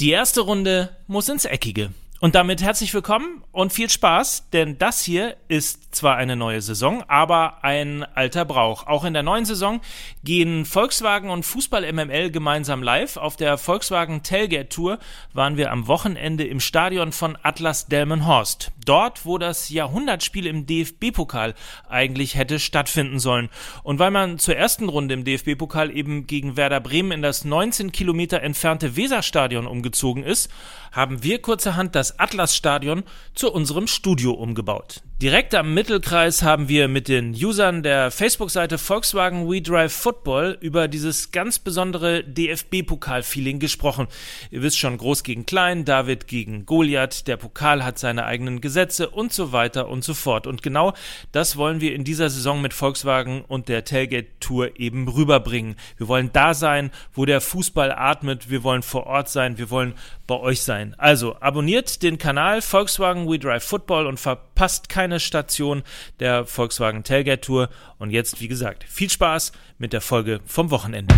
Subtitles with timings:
[0.00, 1.90] Die erste Runde muss ins Eckige.
[2.20, 7.04] Und damit herzlich willkommen und viel Spaß, denn das hier ist zwar eine neue Saison,
[7.06, 8.88] aber ein alter Brauch.
[8.88, 9.80] Auch in der neuen Saison
[10.24, 13.18] gehen Volkswagen und Fußball MML gemeinsam live.
[13.18, 14.98] Auf der Volkswagen Tailgate Tour
[15.32, 18.72] waren wir am Wochenende im Stadion von Atlas Delmenhorst.
[18.84, 21.54] Dort, wo das Jahrhundertspiel im DFB-Pokal
[21.88, 23.48] eigentlich hätte stattfinden sollen.
[23.84, 27.92] Und weil man zur ersten Runde im DFB-Pokal eben gegen Werder Bremen in das 19
[27.92, 30.50] Kilometer entfernte Weserstadion umgezogen ist,
[30.90, 33.04] haben wir kurzerhand das Atlas-Stadion
[33.34, 35.02] zu unserem Studio umgebaut.
[35.20, 40.86] Direkt am Mittelkreis haben wir mit den Usern der Facebook-Seite Volkswagen We Drive Football über
[40.86, 44.06] dieses ganz besondere DFB-Pokal-Feeling gesprochen.
[44.52, 49.10] Ihr wisst schon, groß gegen klein, David gegen Goliath, der Pokal hat seine eigenen Gesetze
[49.10, 50.46] und so weiter und so fort.
[50.46, 50.92] Und genau
[51.32, 55.74] das wollen wir in dieser Saison mit Volkswagen und der Tailgate Tour eben rüberbringen.
[55.96, 59.94] Wir wollen da sein, wo der Fußball atmet, wir wollen vor Ort sein, wir wollen
[60.28, 60.94] bei euch sein.
[60.96, 65.82] Also abonniert den Kanal Volkswagen We Drive Football und verpasst keine Station
[66.20, 67.68] der Volkswagen Tailgate Tour.
[67.98, 71.14] Und jetzt, wie gesagt, viel Spaß mit der Folge vom Wochenende.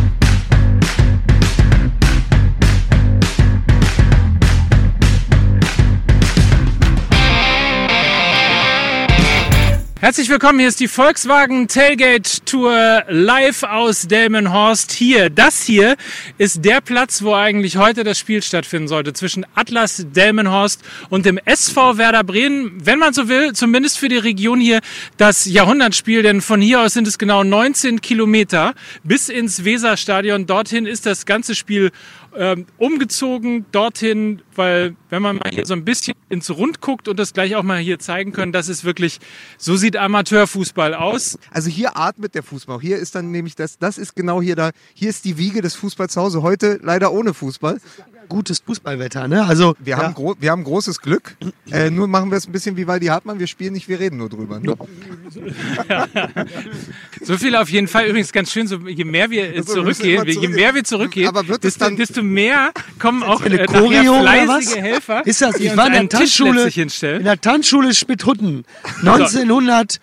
[10.00, 14.92] Herzlich willkommen, hier ist die Volkswagen Tailgate Tour live aus Delmenhorst.
[14.92, 15.94] Hier, das hier
[16.38, 21.36] ist der Platz, wo eigentlich heute das Spiel stattfinden sollte, zwischen Atlas Delmenhorst und dem
[21.44, 22.78] SV Werder Bremen.
[22.82, 24.80] Wenn man so will, zumindest für die Region hier
[25.18, 28.72] das Jahrhundertspiel, denn von hier aus sind es genau 19 Kilometer
[29.04, 30.46] bis ins Weserstadion.
[30.46, 31.90] Dorthin ist das ganze Spiel
[32.34, 37.18] ähm, umgezogen dorthin, weil wenn man mal hier so ein bisschen ins Rund guckt und
[37.18, 39.18] das gleich auch mal hier zeigen können, das ist wirklich,
[39.56, 41.38] so sieht Amateurfußball aus.
[41.50, 42.78] Also hier atmet der Fußball.
[42.78, 45.74] Hier ist dann nämlich das, das ist genau hier da, hier ist die Wiege des
[45.76, 46.42] Fußballs zu Hause.
[46.42, 47.80] Heute leider ohne Fußball.
[48.28, 49.44] Gutes Fußballwetter, ne?
[49.44, 50.02] Also wir, ja.
[50.02, 51.36] haben, wir haben großes Glück.
[51.70, 53.40] Äh, nur machen wir es ein bisschen wie Waldi Hartmann.
[53.40, 54.60] Wir spielen nicht, wir reden nur drüber.
[54.60, 54.76] Ne?
[57.22, 58.06] so viel auf jeden Fall.
[58.06, 62.22] Übrigens ganz schön, so, je mehr wir also, zurückgehen, je mehr wir zurückgehen, desto, desto,
[62.22, 65.26] mehr kommen auch äh, Choreo fleißige Helfer.
[65.26, 65.56] Ist das?
[65.56, 68.64] Ich war in der Tanzschule in der Tanzschule Spitthutten
[69.00, 70.00] 1900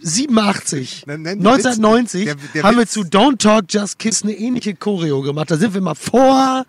[0.00, 4.74] 87, nenn, nenn 1990 der, der haben wir zu Don't Talk Just Kiss eine ähnliche
[4.74, 5.50] Choreo gemacht.
[5.50, 6.64] Da sind wir mal vor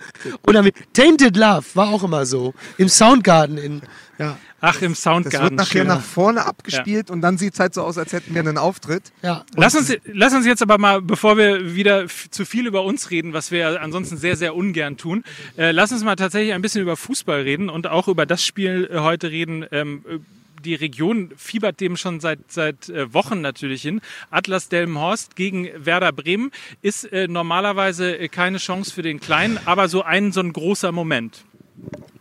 [0.45, 3.81] und dann Tainted Love war auch immer so im Soundgarden in
[4.19, 4.37] ja.
[4.65, 5.57] Ach, im Soundgarden.
[5.57, 7.13] Das wird nachher nach vorne abgespielt ja.
[7.13, 9.11] und dann sieht es halt so aus, als hätten wir einen Auftritt.
[9.21, 9.43] Ja.
[9.57, 13.33] Lass uns, lass uns jetzt aber mal, bevor wir wieder zu viel über uns reden,
[13.33, 15.25] was wir ansonsten sehr, sehr ungern tun,
[15.57, 18.89] äh, lass uns mal tatsächlich ein bisschen über Fußball reden und auch über das Spiel
[18.89, 19.65] äh, heute reden.
[19.71, 20.05] Ähm,
[20.63, 23.99] die Region fiebert dem schon seit, seit äh, Wochen natürlich hin.
[24.31, 26.51] Atlas Delmenhorst gegen Werder Bremen
[26.81, 30.93] ist äh, normalerweise äh, keine Chance für den Kleinen, aber so ein, so ein großer
[30.93, 31.43] Moment.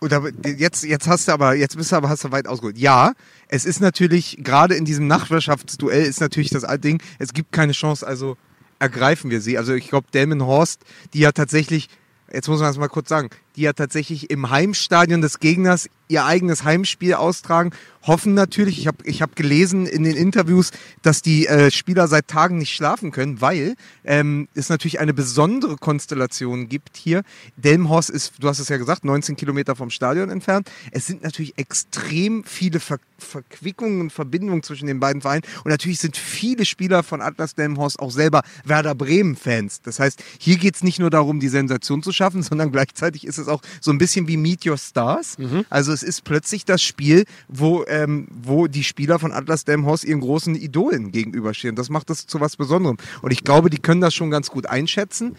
[0.00, 2.76] Oder jetzt, jetzt hast du aber, jetzt bist du aber hast du weit ausgeholt.
[2.76, 3.12] Ja,
[3.48, 8.06] es ist natürlich, gerade in diesem Nachbarschaftsduell ist natürlich das Ding, es gibt keine Chance,
[8.06, 8.36] also
[8.78, 9.58] ergreifen wir sie.
[9.58, 10.82] Also ich glaube, Delmenhorst,
[11.14, 11.88] die ja tatsächlich,
[12.32, 16.24] jetzt muss man das mal kurz sagen, die ja tatsächlich im Heimstadion des Gegners ihr
[16.24, 17.72] eigenes Heimspiel austragen
[18.06, 20.70] hoffen natürlich, ich habe ich hab gelesen in den Interviews,
[21.02, 23.74] dass die äh, Spieler seit Tagen nicht schlafen können, weil
[24.04, 27.22] ähm, es natürlich eine besondere Konstellation gibt hier.
[27.56, 30.70] Delmhorst ist, du hast es ja gesagt, 19 Kilometer vom Stadion entfernt.
[30.90, 36.00] Es sind natürlich extrem viele Ver Verquickungen und Verbindungen zwischen den beiden Vereinen und natürlich
[36.00, 39.80] sind viele Spieler von Atlas Delmhorst auch selber Werder Bremen-Fans.
[39.82, 43.38] Das heißt, hier geht es nicht nur darum, die Sensation zu schaffen, sondern gleichzeitig ist
[43.38, 45.38] es auch so ein bisschen wie Meet Your Stars.
[45.38, 45.64] Mhm.
[45.70, 50.20] Also es ist plötzlich das Spiel, wo ähm, wo die Spieler von Atlas Delmhorst ihren
[50.20, 51.76] großen Idolen gegenüberstehen.
[51.76, 52.96] Das macht das zu was Besonderem.
[53.22, 55.36] Und ich glaube, die können das schon ganz gut einschätzen.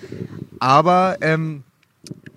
[0.59, 1.63] Aber ähm,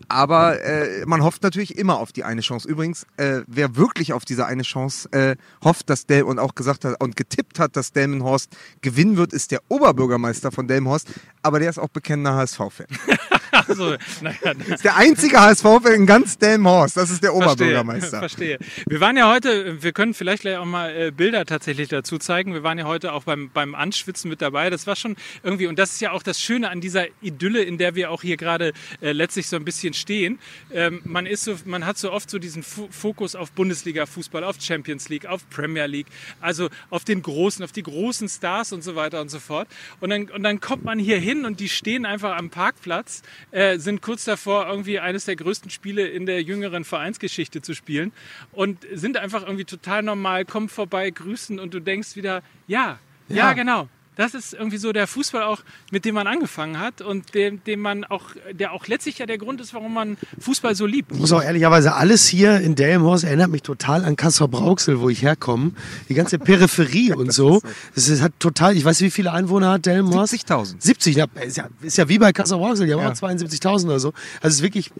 [0.08, 2.68] aber äh, man hofft natürlich immer auf die eine Chance.
[2.68, 6.84] Übrigens, äh, wer wirklich auf diese eine Chance äh, hofft, dass Del und auch gesagt
[6.84, 11.08] hat und getippt hat, dass Delmenhorst gewinnen wird, ist der Oberbürgermeister von Delmenhorst.
[11.42, 12.86] Aber der ist auch bekennender HSV-Fan.
[13.52, 16.96] also, naja, das ist der einzige HSV-Fan in ganz Delmenhorst.
[16.96, 18.18] Das ist der Oberbürgermeister.
[18.18, 18.84] Verstehe, verstehe.
[18.88, 22.54] Wir waren ja heute, wir können vielleicht gleich auch mal äh, Bilder tatsächlich dazu zeigen.
[22.54, 24.70] Wir waren ja heute auch beim, beim Anschwitzen mit dabei.
[24.70, 27.78] Das war schon irgendwie, und das ist ja auch das Schöne an dieser Idylle, in
[27.78, 30.38] der wir auch hier gerade äh, letztlich so ein bisschen stehen.
[30.72, 35.08] Ähm, man, ist so, man hat so oft so diesen Fokus auf Bundesliga-Fußball, auf Champions
[35.08, 36.06] League, auf Premier League,
[36.40, 39.68] also auf den großen, auf die großen Stars und so weiter und so fort.
[40.00, 43.78] Und dann, und dann kommt man hier hin und die stehen einfach am Parkplatz, äh,
[43.78, 48.12] sind kurz davor, irgendwie eines der größten Spiele in der jüngeren Vereinsgeschichte zu spielen
[48.52, 53.36] und sind einfach irgendwie total normal, kommen vorbei, grüßen und du denkst wieder, ja, ja,
[53.36, 53.88] ja genau.
[54.16, 55.60] Das ist irgendwie so der Fußball auch,
[55.90, 59.38] mit dem man angefangen hat und dem, dem man auch, der auch letztlich ja der
[59.38, 61.12] Grund ist, warum man Fußball so liebt.
[61.12, 65.10] Ich muss auch ehrlicherweise alles hier in Delmenhorst erinnert mich total an Kassel Brauxel, wo
[65.10, 65.72] ich herkomme.
[66.08, 67.60] Die ganze Peripherie und so.
[67.94, 70.32] Es ist, hat total, ich weiß, wie viele Einwohner hat Delmenhorst?
[70.32, 70.76] 70.000.
[70.78, 73.10] 70, ja, ist ja, ist ja wie bei Kassel Brauxel, die haben ja.
[73.10, 74.08] auch 72.000 oder so.
[74.40, 74.90] Also es ist wirklich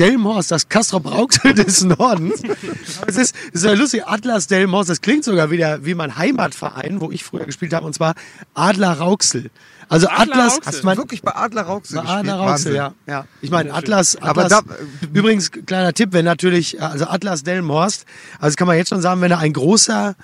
[0.00, 2.42] Delmhorst, das Kastrop Rauxel des Nordens.
[3.06, 7.10] Es ist, ist ja lustig, Atlas Delmhorst, das klingt sogar wieder wie mein Heimatverein, wo
[7.10, 8.14] ich früher gespielt habe, und zwar
[8.54, 9.50] Adler Rauxel.
[9.90, 10.66] Also Adler Atlas, Rauxel.
[10.66, 13.26] hast du wirklich bei Adler Rauxel bei Adler Rauxel, ja, ja.
[13.42, 14.62] Ich meine Atlas, Atlas Aber da,
[15.12, 18.06] übrigens kleiner Tipp, wenn natürlich also Atlas Delmhorst,
[18.38, 20.14] also kann man jetzt schon sagen, wenn er ein großer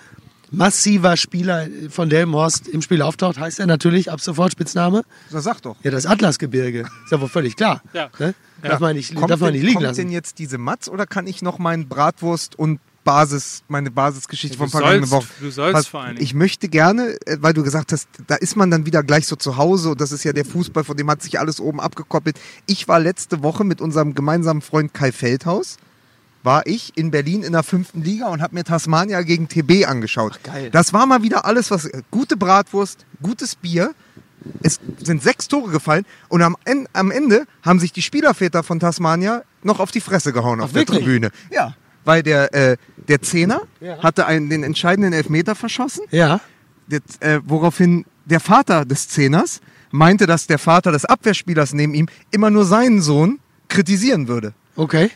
[0.51, 5.03] massiver Spieler von Delmhorst im Spiel auftaucht, heißt er natürlich ab sofort Spitzname.
[5.31, 5.77] Das sag doch.
[5.83, 6.81] Ja, das Atlasgebirge.
[6.81, 7.83] Ist ja wohl völlig klar.
[7.93, 8.11] Ja.
[8.19, 8.35] Ne?
[8.63, 8.71] Ja.
[8.71, 10.03] Darf man nicht, kommt darf man nicht liegen kommt lassen.
[10.03, 14.69] denn jetzt diese Matz oder kann ich noch meinen Bratwurst und Basis, meine Basisgeschichte von
[14.69, 15.29] vergangenen Wochen.
[15.41, 16.17] Du sollst vor allem.
[16.19, 19.37] Ich möchte gerne, äh, weil du gesagt hast, da ist man dann wieder gleich so
[19.37, 22.37] zu Hause und das ist ja der Fußball, von dem hat sich alles oben abgekoppelt.
[22.67, 25.79] Ich war letzte Woche mit unserem gemeinsamen Freund Kai Feldhaus
[26.47, 30.39] war ich in Berlin in der fünften Liga und habe mir Tasmania gegen TB angeschaut.
[30.39, 30.71] Ach, geil.
[30.71, 33.95] Das war mal wieder alles, was gute Bratwurst, gutes Bier.
[34.63, 36.57] Es sind sechs Tore gefallen und am,
[36.93, 40.75] am Ende haben sich die Spielerväter von Tasmania noch auf die Fresse gehauen Ach, auf
[40.75, 40.99] wirklich?
[40.99, 41.31] der Tribüne.
[41.51, 42.77] Ja, weil der, äh,
[43.09, 44.01] der Zehner ja.
[44.03, 46.05] hatte einen, den entscheidenden Elfmeter verschossen.
[46.13, 46.41] Ja.
[46.87, 49.61] Der, äh, woraufhin der Vater des Zehners
[49.91, 54.55] meinte, dass der Vater des Abwehrspielers neben ihm immer nur seinen Sohn kritisieren würde.
[54.77, 55.11] Okay.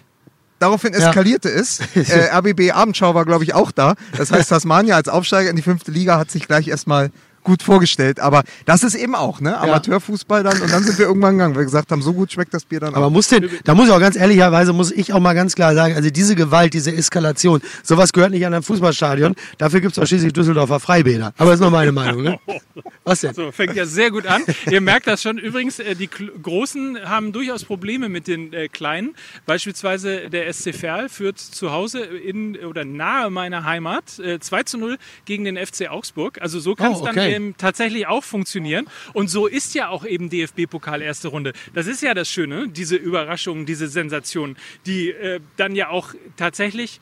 [0.60, 1.56] Daraufhin eskalierte ja.
[1.56, 1.80] es.
[1.94, 3.94] Äh, RBB Abendschau war, glaube ich, auch da.
[4.16, 7.10] Das heißt, Tasmania als Aufsteiger in die fünfte Liga hat sich gleich erstmal
[7.42, 8.20] gut vorgestellt.
[8.20, 9.58] Aber das ist eben auch, ne?
[9.58, 10.60] Amateurfußball dann.
[10.60, 12.80] Und dann sind wir irgendwann gegangen, weil wir gesagt haben, so gut schmeckt das Bier
[12.80, 13.10] dann Aber auch.
[13.10, 15.94] muss denn, da muss ich auch ganz ehrlicherweise, muss ich auch mal ganz klar sagen,
[15.94, 19.34] also diese Gewalt, diese Eskalation, sowas gehört nicht an ein Fußballstadion.
[19.58, 21.32] Dafür gibt es auch schließlich Düsseldorfer Freibäder.
[21.36, 22.40] Aber das ist nur meine Meinung, ne?
[23.04, 23.34] Was denn?
[23.34, 24.42] So, fängt ja sehr gut an.
[24.70, 25.38] Ihr merkt das schon.
[25.38, 29.14] Übrigens, äh, die Großen haben durchaus Probleme mit den äh, Kleinen.
[29.46, 34.78] Beispielsweise der SC Verl führt zu Hause in oder nahe meiner Heimat äh, 2 zu
[34.78, 36.40] 0 gegen den FC Augsburg.
[36.40, 37.14] Also so kann es oh, okay.
[37.14, 38.86] dann ähm, tatsächlich auch funktionieren.
[39.12, 41.52] Und so ist ja auch eben DFB-Pokal erste Runde.
[41.74, 44.56] Das ist ja das Schöne, diese Überraschungen, diese Sensationen,
[44.86, 47.00] die äh, dann ja auch tatsächlich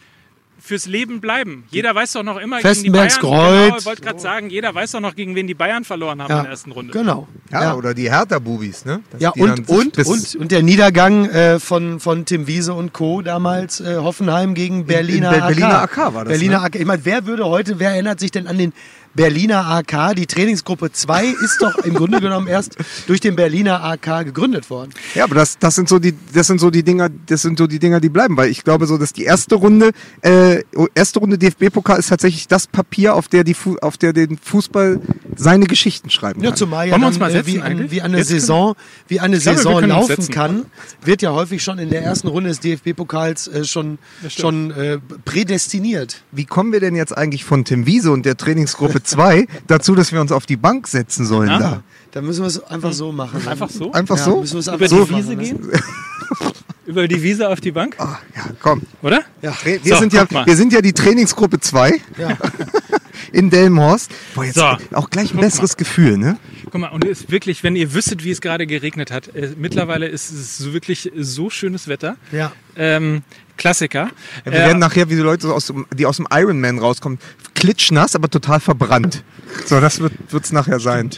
[0.61, 1.65] fürs Leben bleiben.
[1.71, 3.09] Jeder weiß doch noch immer gegen die Bayern.
[3.21, 6.31] Genau, ich wollte gerade sagen, jeder weiß doch noch, gegen wen die Bayern verloren haben
[6.31, 6.93] ja, in der ersten Runde.
[6.93, 7.29] Genau.
[7.51, 7.75] Ja, ja.
[7.75, 9.01] oder die Hertha-Bubis, ne?
[9.11, 13.23] Dass ja, und, und, und, und der Niedergang äh, von, von Tim Wiese und Co.
[13.23, 15.49] damals äh, Hoffenheim gegen Berliner in, in AK.
[15.49, 16.33] Berliner AK war das.
[16.33, 16.65] Berliner ne?
[16.65, 16.75] AK.
[16.77, 18.73] Ich meine, wer würde heute, wer erinnert sich denn an den
[19.19, 20.15] Berliner AK.
[20.15, 22.77] Die Trainingsgruppe 2 ist doch im Grunde genommen erst
[23.09, 24.91] durch den Berliner AK gegründet worden.
[25.15, 27.67] Ja, aber das, das sind so die, das sind so die Dinger, das sind so
[27.67, 29.91] die Dinger, die bleiben, weil ich glaube so, dass die erste Runde,
[30.23, 30.48] äh,
[30.95, 35.01] erste Runde DFB-Pokal ist tatsächlich das Papier, auf der die, auf der den Fußball
[35.37, 36.51] seine Geschichten schreiben kann.
[36.51, 38.75] Ja, zumal ja dann, äh, wie, ein, wie, eine Jetzt Saison,
[39.09, 40.67] wie eine glaube, Saison laufen kann,
[41.03, 43.99] wird ja häufig schon in der ersten Runde des DFB-Pokals äh, schon,
[44.29, 46.23] schon äh, prädestiniert.
[46.33, 50.13] Wie kommen wir denn jetzt eigentlich von Tim Wiese und der Trainingsgruppe zwei dazu, dass
[50.13, 51.59] wir uns auf die Bank setzen sollen ja.
[51.59, 51.83] da.
[52.13, 53.47] Dann müssen wir es einfach so machen.
[53.47, 53.93] Einfach so?
[53.93, 54.41] Einfach ja, so?
[54.41, 55.71] Müssen wir es einfach Über so die Wiese gehen?
[56.89, 57.97] Über die Wiese auf die Bank?
[57.99, 58.05] Oh,
[58.35, 58.81] ja, komm.
[59.03, 59.21] Oder?
[59.43, 59.55] Ja.
[59.63, 62.39] Wir, so, sind ja, wir sind ja die Trainingsgruppe 2 ja.
[63.33, 64.11] in Delmhorst.
[64.35, 64.65] Boah, jetzt so.
[64.95, 65.81] auch gleich ein besseres mal.
[65.81, 66.39] Gefühl, ne?
[66.65, 69.53] Guck mal, und es ist wirklich, wenn ihr wüsstet, wie es gerade geregnet hat, äh,
[69.59, 72.17] mittlerweile ist es so wirklich so schönes Wetter.
[72.33, 72.53] Ja.
[72.75, 73.23] Ähm,
[73.59, 74.09] Klassiker.
[74.45, 77.19] Ja, wir äh, werden nachher, wie die Leute, aus dem, die aus dem Ironman rauskommen,
[77.55, 79.23] klitschnass, aber total verbrannt.
[79.67, 81.11] So, das wird es nachher sein.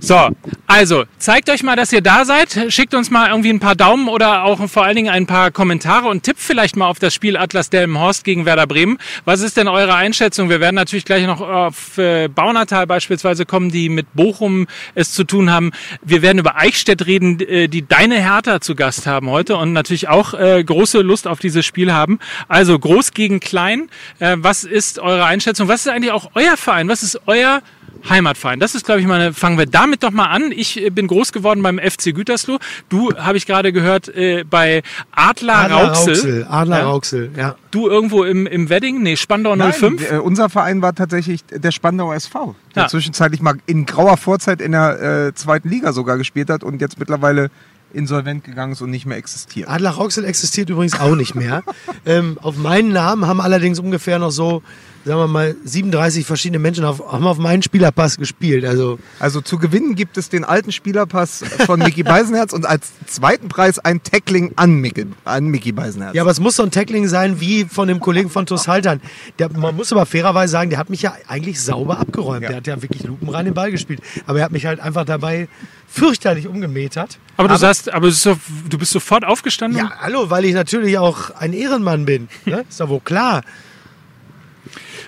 [0.00, 0.28] So,
[0.66, 2.66] also, zeigt euch mal, dass ihr da seid.
[2.68, 6.08] Schickt uns mal irgendwie ein paar Daumen oder auch vor allen Dingen ein paar Kommentare
[6.08, 8.98] und tippt vielleicht mal auf das Spiel Atlas Delmenhorst gegen Werder Bremen.
[9.24, 10.50] Was ist denn eure Einschätzung?
[10.50, 15.24] Wir werden natürlich gleich noch auf äh, Baunatal beispielsweise kommen, die mit Bochum es zu
[15.24, 15.70] tun haben.
[16.02, 20.08] Wir werden über Eichstätt reden, äh, die deine Hertha zu Gast haben heute und natürlich
[20.08, 22.18] auch äh, große Lust auf dieses Spiel Spiel haben.
[22.48, 23.88] Also groß gegen klein.
[24.18, 25.68] Äh, was ist eure Einschätzung?
[25.68, 26.88] Was ist eigentlich auch euer Verein?
[26.88, 27.62] Was ist euer
[28.08, 28.60] Heimatverein.
[28.60, 30.52] Das ist, glaube ich, mal, fangen wir damit doch mal an.
[30.52, 32.58] Ich äh, bin groß geworden beim FC Gütersloh.
[32.88, 36.14] Du, habe ich gerade gehört, äh, bei Adler, Adler Rauxel.
[36.14, 36.46] Rauxel.
[36.48, 36.84] Adler ja.
[36.84, 37.56] Rauxel, ja.
[37.72, 39.02] Du irgendwo im, im Wedding?
[39.02, 39.82] Nee, Spandau 05?
[39.82, 42.88] Nein, äh, unser Verein war tatsächlich der Spandauer SV, der ja.
[42.88, 47.00] zwischenzeitlich mal in grauer Vorzeit in der äh, zweiten Liga sogar gespielt hat und jetzt
[47.00, 47.50] mittlerweile
[47.92, 49.68] insolvent gegangen ist und nicht mehr existiert.
[49.68, 51.62] Adler Rauxel existiert übrigens auch nicht mehr.
[52.06, 54.62] ähm, auf meinen Namen haben allerdings ungefähr noch so
[55.08, 58.64] sagen wir mal, 37 verschiedene Menschen auf, haben auf meinen Spielerpass gespielt.
[58.64, 63.48] Also, also zu gewinnen gibt es den alten Spielerpass von Mickey Beisenherz und als zweiten
[63.48, 66.14] Preis ein Tackling an Mickey, an Mickey Beisenherz.
[66.14, 69.00] Ja, aber es muss so ein Tackling sein wie von dem Kollegen von TuS Haltern.
[69.38, 72.42] Der, man muss aber fairerweise sagen, der hat mich ja eigentlich sauber abgeräumt.
[72.42, 72.48] Ja.
[72.48, 74.00] Der hat ja wirklich lupenrein den Ball gespielt.
[74.26, 75.48] Aber er hat mich halt einfach dabei
[75.88, 77.18] fürchterlich umgemetert.
[77.36, 79.80] Aber du aber, sagst, aber du bist sofort aufgestanden?
[79.80, 82.28] Ja, hallo, weil ich natürlich auch ein Ehrenmann bin.
[82.44, 82.64] Ne?
[82.68, 83.42] Ist doch wohl klar.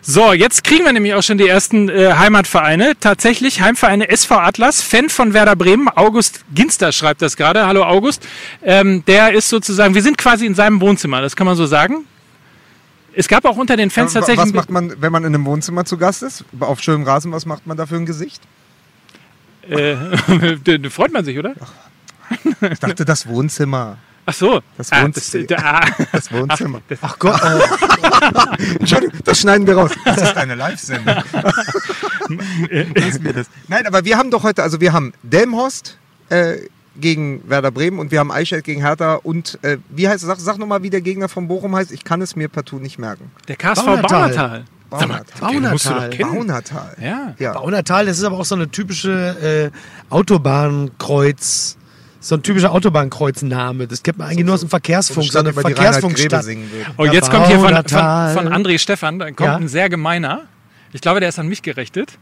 [0.03, 2.95] So, jetzt kriegen wir nämlich auch schon die ersten äh, Heimatvereine.
[2.99, 5.89] Tatsächlich Heimvereine SV Atlas, Fan von Werder Bremen.
[5.89, 7.67] August Ginster schreibt das gerade.
[7.67, 8.27] Hallo August.
[8.63, 12.07] Ähm, der ist sozusagen, wir sind quasi in seinem Wohnzimmer, das kann man so sagen.
[13.13, 14.47] Es gab auch unter den Fans tatsächlich.
[14.47, 16.45] Was macht man, wenn man in einem Wohnzimmer zu Gast ist?
[16.61, 18.41] Auf schönem Rasen, was macht man da für ein Gesicht?
[19.71, 19.97] Äh,
[20.91, 21.55] freut man sich, oder?
[22.71, 23.99] Ich dachte, das Wohnzimmer.
[24.27, 24.61] Ach so.
[24.77, 25.81] Das, ah, das, ah.
[26.13, 26.79] das Wohnzimmer.
[26.83, 27.41] Ach, das Ach Gott.
[27.43, 28.63] Oh.
[28.79, 29.91] Entschuldigung, das schneiden wir raus.
[30.05, 31.17] Das ist eine Live-Sendung.
[33.69, 35.99] Nein, aber wir haben doch heute, also wir haben Delmhorst
[36.29, 36.59] äh,
[36.97, 40.29] gegen Werder Bremen und wir haben Eichstätt gegen Hertha und äh, wie heißt es?
[40.29, 41.91] Sag, sag nochmal, wie der Gegner von Bochum heißt.
[41.91, 43.31] Ich kann es mir partout nicht merken.
[43.49, 44.65] Der KSV Baunatal.
[44.91, 45.25] Baunatal.
[45.41, 46.11] Baunatal.
[46.19, 46.97] Baunatal.
[47.01, 47.35] Ja.
[47.39, 47.53] ja.
[47.53, 51.77] Baunatal, das ist aber auch so eine typische äh, Autobahnkreuz
[52.21, 53.87] so ein typischer Autobahnkreuzname.
[53.87, 56.45] Das kennt man eigentlich so, nur aus dem Verkehrsfunk, so eine Verkehrsfunkstadt.
[56.99, 59.57] Oh, jetzt kommt hier von, von, von André Stefan, da kommt ja?
[59.57, 60.43] ein sehr gemeiner.
[60.93, 62.19] Ich glaube, der ist an mich gerechnet.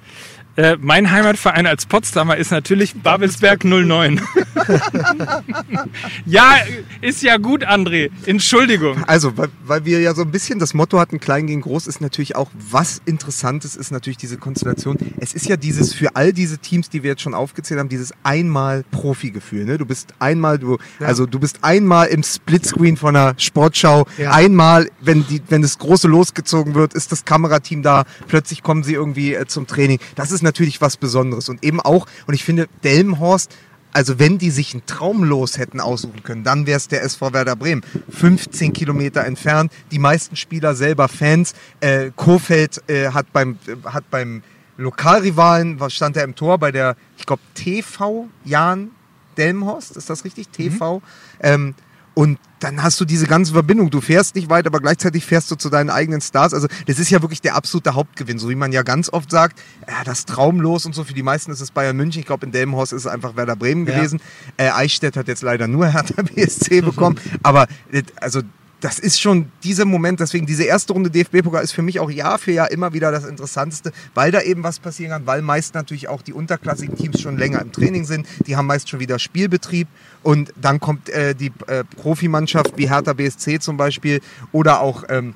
[0.59, 4.21] Äh, mein Heimatverein als Potsdamer ist natürlich Babelsberg 09.
[6.27, 6.57] ja,
[7.01, 8.11] ist ja gut, André.
[8.27, 9.05] Entschuldigung.
[9.05, 12.01] Also, weil, weil, wir ja so ein bisschen das Motto hatten, klein gegen groß, ist
[12.01, 14.99] natürlich auch, was Interessantes ist natürlich diese Konstellation.
[15.21, 18.13] Es ist ja dieses, für all diese Teams, die wir jetzt schon aufgezählt haben, dieses
[18.25, 19.65] einmal Profi-Gefühl.
[19.65, 19.79] Ne?
[19.79, 21.07] Du bist einmal, du, ja.
[21.07, 24.33] also du bist einmal im Splitscreen von einer Sportschau, ja.
[24.33, 28.95] einmal, wenn, die, wenn das große losgezogen wird, ist das Kamerateam da, plötzlich kommen sie
[28.95, 30.01] irgendwie äh, zum Training.
[30.17, 31.49] Das ist natürlich was Besonderes.
[31.49, 33.55] Und eben auch, und ich finde, Delmenhorst
[33.93, 37.57] also wenn die sich ein Traumlos hätten aussuchen können, dann wäre es der SV Werder
[37.57, 37.83] Bremen.
[38.11, 41.55] 15 Kilometer entfernt, die meisten Spieler selber Fans.
[41.81, 44.43] Äh, Kofeld äh, hat beim, äh, hat beim
[44.77, 48.91] Lokalrivalen, was stand er im Tor, bei der, ich glaube, TV Jan
[49.37, 50.49] Delmenhorst, ist das richtig?
[50.49, 50.99] TV.
[50.99, 51.03] Mhm.
[51.41, 51.75] Ähm,
[52.19, 53.91] und dann hast du diese ganze Verbindung.
[53.91, 56.53] Du fährst nicht weit, aber gleichzeitig fährst du zu deinen eigenen Stars.
[56.53, 58.41] Also das ist ja wirklich der absolute Hauptgewinn.
[58.41, 61.05] So wie man ja ganz oft sagt, ja, das traumlos und so.
[61.05, 62.19] Für die meisten ist es Bayern München.
[62.19, 63.95] Ich glaube, in Delmenhorst ist es einfach Werder Bremen ja.
[63.95, 64.21] gewesen.
[64.57, 67.21] Äh, Eichstätt hat jetzt leider nur Hertha BSC bekommen.
[67.45, 68.43] aber äh, also
[68.81, 72.39] das ist schon dieser Moment, deswegen diese erste Runde DFB-Pokal ist für mich auch Jahr
[72.39, 76.09] für Jahr immer wieder das Interessanteste, weil da eben was passieren kann, weil meist natürlich
[76.09, 79.89] auch die unterklassigen Teams schon länger im Training sind, die haben meist schon wieder Spielbetrieb
[80.23, 84.21] und dann kommt äh, die äh, Profimannschaft wie Hertha BSC zum Beispiel
[84.53, 85.35] oder auch ähm,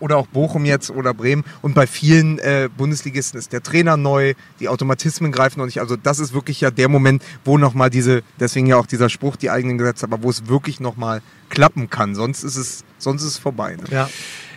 [0.00, 1.44] oder auch Bochum jetzt oder Bremen.
[1.60, 5.80] Und bei vielen äh, Bundesligisten ist der Trainer neu, die Automatismen greifen noch nicht.
[5.80, 9.36] Also das ist wirklich ja der Moment, wo nochmal diese, deswegen ja auch dieser Spruch,
[9.36, 12.14] die eigenen Gesetze, aber wo es wirklich nochmal klappen kann.
[12.14, 13.76] Sonst ist es, sonst ist es vorbei.
[13.76, 13.84] Ne?
[13.90, 14.08] Ja.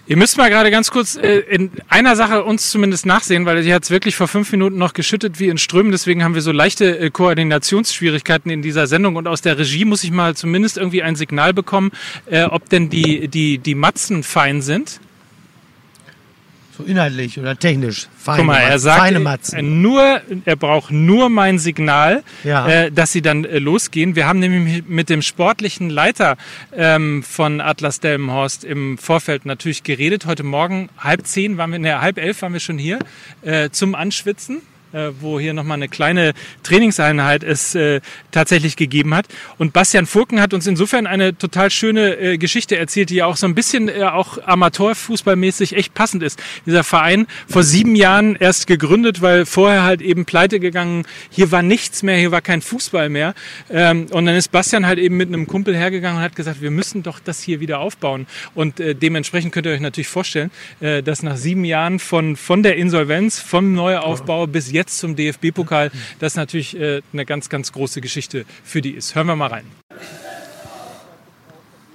[0.08, 3.74] Ihr müsst mal gerade ganz kurz äh, in einer Sache uns zumindest nachsehen, weil sie
[3.74, 5.92] hat es wirklich vor fünf Minuten noch geschüttet wie in Strömen.
[5.92, 9.16] Deswegen haben wir so leichte äh, Koordinationsschwierigkeiten in dieser Sendung.
[9.16, 11.92] Und aus der Regie muss ich mal zumindest irgendwie ein Signal bekommen,
[12.28, 15.00] äh, ob denn die, die, die Matzen fein sind.
[16.78, 18.08] So inhaltlich oder technisch.
[18.18, 19.82] Feine Guck mal, er sagt, feine Matzen.
[19.82, 22.68] Nur, er braucht nur mein Signal, ja.
[22.68, 24.16] äh, dass sie dann äh, losgehen.
[24.16, 26.36] Wir haben nämlich mit dem sportlichen Leiter
[26.76, 30.26] ähm, von Atlas Delmenhorst im Vorfeld natürlich geredet.
[30.26, 33.00] Heute Morgen halb zehn waren wir, ne, halb elf waren wir schon hier
[33.42, 34.62] äh, zum Anschwitzen
[35.20, 38.02] wo hier nochmal eine kleine Trainingseinheit es äh,
[38.32, 39.28] tatsächlich gegeben hat.
[39.58, 43.38] Und Bastian Furken hat uns insofern eine total schöne äh, Geschichte erzählt, die ja auch
[43.38, 46.42] so ein bisschen äh, auch Amateurfußballmäßig echt passend ist.
[46.66, 51.62] Dieser Verein vor sieben Jahren erst gegründet, weil vorher halt eben pleite gegangen, hier war
[51.62, 53.34] nichts mehr, hier war kein Fußball mehr.
[53.70, 56.72] Ähm, und dann ist Bastian halt eben mit einem Kumpel hergegangen und hat gesagt, wir
[56.72, 58.28] müssen doch das hier wieder aufbauen.
[58.54, 62.64] Und äh, dementsprechend könnt ihr euch natürlich vorstellen, äh, dass nach sieben Jahren von, von
[62.64, 67.72] der Insolvenz, vom Neuaufbau bis jetzt jetzt zum DFB-Pokal, das natürlich äh, eine ganz, ganz
[67.72, 69.16] große Geschichte für die ist.
[69.16, 69.66] Hören wir mal rein.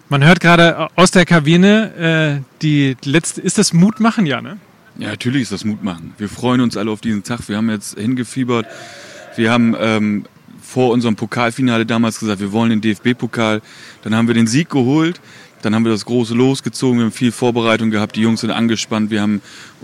[0.08, 4.58] Man hört gerade aus der Kabine, äh, die letzte, ist das Mutmachen, ja, ne?
[4.98, 6.14] Ja, natürlich ist das Mutmachen.
[6.18, 7.48] Wir freuen uns alle auf diesen Tag.
[7.48, 8.66] Wir haben jetzt hingefiebert.
[9.36, 10.26] Wir haben ähm,
[10.60, 13.62] vor unserem Pokalfinale damals gesagt, wir wollen den DFB-Pokal.
[14.02, 15.20] Dann haben wir den Sieg geholt.
[15.62, 19.10] Dann haben wir das große losgezogen, wir haben viel Vorbereitung gehabt, die Jungs sind angespannt,
[19.10, 19.42] wir haben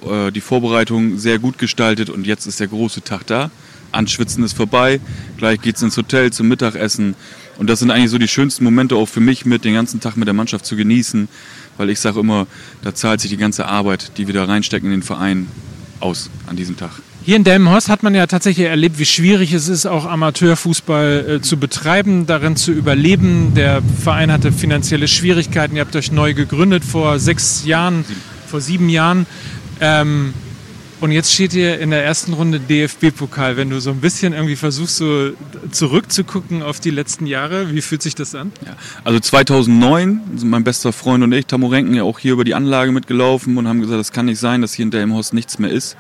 [0.09, 3.51] äh, die Vorbereitung sehr gut gestaltet und jetzt ist der große Tag da.
[3.93, 5.01] Anschwitzen ist vorbei,
[5.37, 7.15] gleich geht's ins Hotel zum Mittagessen.
[7.59, 10.17] Und das sind eigentlich so die schönsten Momente auch für mich mit, den ganzen Tag
[10.17, 11.29] mit der Mannschaft zu genießen,
[11.77, 12.47] weil ich sage immer,
[12.83, 15.49] da zahlt sich die ganze Arbeit, die wir da reinstecken in den Verein,
[16.01, 16.91] aus an diesem Tag.
[17.27, 21.41] Hier in Delmenhorst hat man ja tatsächlich erlebt, wie schwierig es ist, auch Amateurfußball äh,
[21.41, 23.53] zu betreiben, darin zu überleben.
[23.57, 25.75] Der Verein hatte finanzielle Schwierigkeiten.
[25.75, 28.05] Ihr habt euch neu gegründet vor sechs Jahren,
[28.47, 29.27] vor sieben Jahren.
[29.81, 30.35] Ähm,
[31.01, 33.57] und jetzt steht ihr in der ersten Runde DFB-Pokal.
[33.57, 35.31] Wenn du so ein bisschen irgendwie versuchst, so
[35.73, 38.53] zurückzugucken auf die letzten Jahre, wie fühlt sich das an?
[38.65, 42.55] Ja, also 2009 sind mein bester Freund und ich, Tamorenken, ja auch hier über die
[42.55, 45.73] Anlage mitgelaufen und haben gesagt, das kann nicht sein, dass hier in Delmhorst nichts mehr
[45.73, 45.97] ist.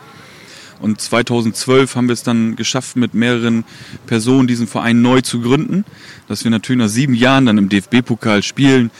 [0.80, 3.64] Und 2012 haben wir es dann geschafft, mit mehreren
[4.06, 5.84] Personen diesen Verein neu zu gründen,
[6.28, 8.90] dass wir natürlich nach sieben Jahren dann im DFB-Pokal spielen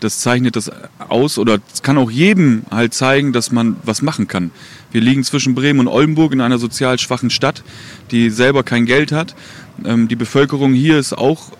[0.00, 4.50] das zeichnet das aus oder kann auch jedem halt zeigen, dass man was machen kann.
[4.92, 7.62] Wir liegen zwischen Bremen und Oldenburg in einer sozial schwachen Stadt,
[8.10, 9.34] die selber kein Geld hat.
[9.84, 11.52] Ähm, die Bevölkerung hier ist auch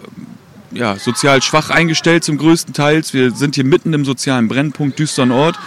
[0.73, 3.03] ja, sozial schwach eingestellt zum größten Teil.
[3.13, 5.59] Wir sind hier mitten im sozialen Brennpunkt, düsteren Ort.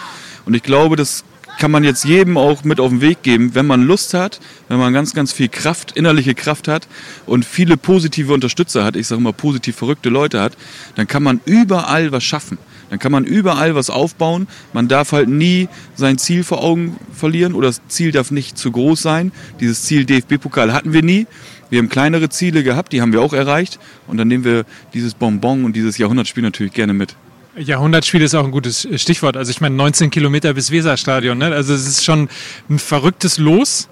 [0.45, 1.23] Und ich glaube, das
[1.59, 4.39] kann man jetzt jedem auch mit auf den Weg geben, wenn man Lust hat,
[4.69, 6.87] wenn man ganz, ganz viel Kraft, innerliche Kraft hat
[7.25, 10.57] und viele positive Unterstützer hat, ich sage mal positiv verrückte Leute hat,
[10.95, 12.57] dann kann man überall was schaffen.
[12.89, 14.47] Dann kann man überall was aufbauen.
[14.73, 18.71] Man darf halt nie sein Ziel vor Augen verlieren oder das Ziel darf nicht zu
[18.71, 19.31] groß sein.
[19.59, 21.27] Dieses Ziel DFB-Pokal hatten wir nie.
[21.69, 23.79] Wir haben kleinere Ziele gehabt, die haben wir auch erreicht.
[24.07, 27.15] Und dann nehmen wir dieses Bonbon und dieses Jahrhundertspiel natürlich gerne mit.
[27.59, 29.35] Jahrhundertspiel ist auch ein gutes Stichwort.
[29.35, 31.37] Also ich meine 19 Kilometer bis Weserstadion.
[31.37, 31.47] Ne?
[31.47, 32.29] Also es ist schon
[32.69, 33.89] ein verrücktes Los.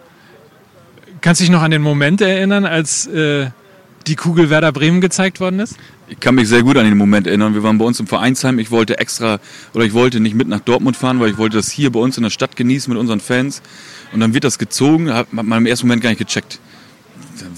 [1.21, 3.49] Kannst du dich noch an den Moment erinnern, als äh,
[4.07, 5.75] die Kugel Werder Bremen gezeigt worden ist?
[6.07, 7.53] Ich kann mich sehr gut an den Moment erinnern.
[7.53, 8.59] Wir waren bei uns im Vereinsheim.
[8.59, 9.39] Ich wollte extra
[9.73, 12.15] oder ich wollte nicht mit nach Dortmund fahren, weil ich wollte das hier bei uns
[12.15, 13.61] in der Stadt genießen mit unseren Fans.
[14.13, 16.59] Und dann wird das gezogen, hat man im ersten Moment gar nicht gecheckt.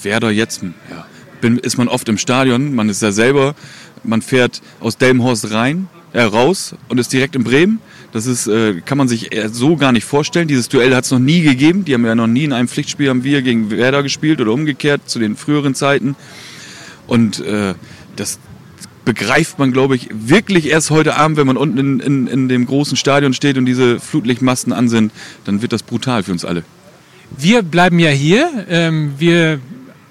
[0.01, 1.05] Werder jetzt, ja,
[1.41, 3.55] bin, ist man oft im Stadion, man ist ja selber,
[4.03, 7.79] man fährt aus Delmenhorst rein, äh, raus und ist direkt in Bremen.
[8.11, 10.47] Das ist, äh, kann man sich so gar nicht vorstellen.
[10.47, 11.85] Dieses Duell hat es noch nie gegeben.
[11.85, 15.01] Die haben ja noch nie in einem Pflichtspiel haben wir gegen Werder gespielt oder umgekehrt
[15.07, 16.15] zu den früheren Zeiten.
[17.05, 17.75] Und äh,
[18.15, 18.39] das
[19.05, 22.65] begreift man, glaube ich, wirklich erst heute Abend, wenn man unten in, in, in dem
[22.65, 25.11] großen Stadion steht und diese Flutlichtmasten an sind.
[25.45, 26.63] Dann wird das brutal für uns alle.
[27.37, 28.65] Wir bleiben ja hier.
[28.69, 29.59] Ähm, wir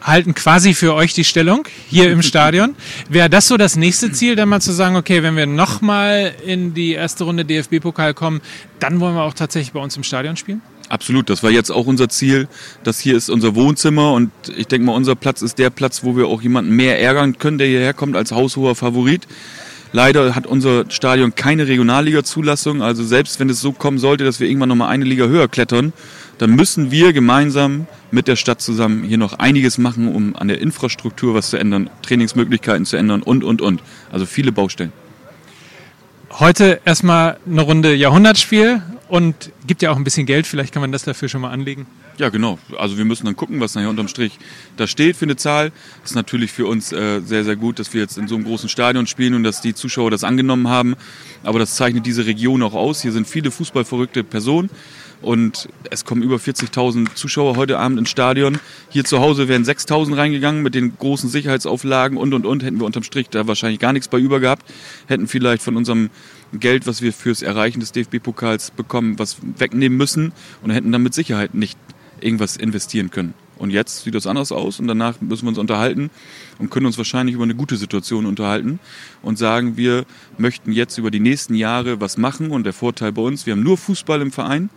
[0.09, 2.75] halten quasi für euch die Stellung hier im Stadion.
[3.09, 6.75] Wäre das so das nächste Ziel, dann mal zu sagen, okay, wenn wir nochmal in
[6.75, 8.41] die erste Runde DFB-Pokal kommen,
[8.81, 10.63] dann wollen wir auch tatsächlich bei uns im Stadion spielen?
[10.89, 12.49] Absolut, das war jetzt auch unser Ziel.
[12.83, 16.17] Das hier ist unser Wohnzimmer und ich denke mal, unser Platz ist der Platz, wo
[16.17, 19.27] wir auch jemanden mehr ärgern können, der hierher kommt als haushoher Favorit.
[19.93, 22.83] Leider hat unser Stadion keine Regionalliga-Zulassung.
[22.83, 25.93] Also selbst wenn es so kommen sollte, dass wir irgendwann nochmal eine Liga höher klettern,
[26.39, 30.61] dann müssen wir gemeinsam mit der Stadt zusammen hier noch einiges machen, um an der
[30.61, 33.83] Infrastruktur was zu ändern, Trainingsmöglichkeiten zu ändern und, und, und.
[34.11, 34.93] Also viele Baustellen.
[36.31, 40.47] Heute erstmal eine Runde Jahrhundertspiel und gibt ja auch ein bisschen Geld.
[40.47, 41.87] Vielleicht kann man das dafür schon mal anlegen.
[42.19, 42.59] Ja, genau.
[42.77, 44.39] Also wir müssen dann gucken, was nachher unterm Strich
[44.77, 45.73] da steht für eine Zahl.
[46.03, 48.45] Das ist natürlich für uns äh, sehr, sehr gut, dass wir jetzt in so einem
[48.45, 50.97] großen Stadion spielen und dass die Zuschauer das angenommen haben.
[51.45, 53.03] Aber das zeichnet diese Region auch aus.
[53.03, 54.69] Hier sind viele fußballverrückte Personen.
[55.21, 58.59] Und es kommen über 40.000 Zuschauer heute Abend ins Stadion.
[58.89, 62.63] Hier zu Hause wären 6.000 reingegangen mit den großen Sicherheitsauflagen und, und, und.
[62.63, 64.65] Hätten wir unterm Strich da wahrscheinlich gar nichts bei über gehabt.
[65.07, 66.11] Hätten vielleicht von unserem
[66.53, 71.15] Geld, was wir fürs Erreichen des DFB-Pokals bekommen, was wegnehmen müssen und hätten dann mit
[71.15, 71.79] Sicherheit nicht
[72.21, 73.35] irgendwas investieren können.
[73.59, 76.11] Und jetzt sieht das anders aus und danach müssen wir uns unterhalten
[76.59, 78.79] und können uns wahrscheinlich über eine gute Situation unterhalten
[79.21, 80.05] und sagen, wir
[80.39, 83.65] möchten jetzt über die nächsten Jahre was machen und der Vorteil bei uns, wir haben
[83.65, 84.71] nur Fußball im Verein.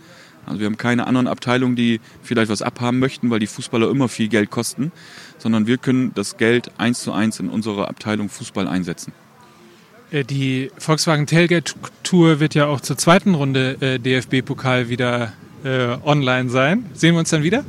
[0.46, 4.08] Also wir haben keine anderen Abteilungen, die vielleicht was abhaben möchten, weil die Fußballer immer
[4.08, 4.92] viel Geld kosten,
[5.38, 9.14] sondern wir können das Geld eins zu eins in unserer Abteilung Fußball einsetzen.
[10.12, 11.74] Äh, die Volkswagen Tailgate
[12.04, 16.86] Tour wird ja auch zur zweiten Runde äh, DFB-Pokal wieder äh, online sein.
[16.94, 17.64] Sehen wir uns dann wieder?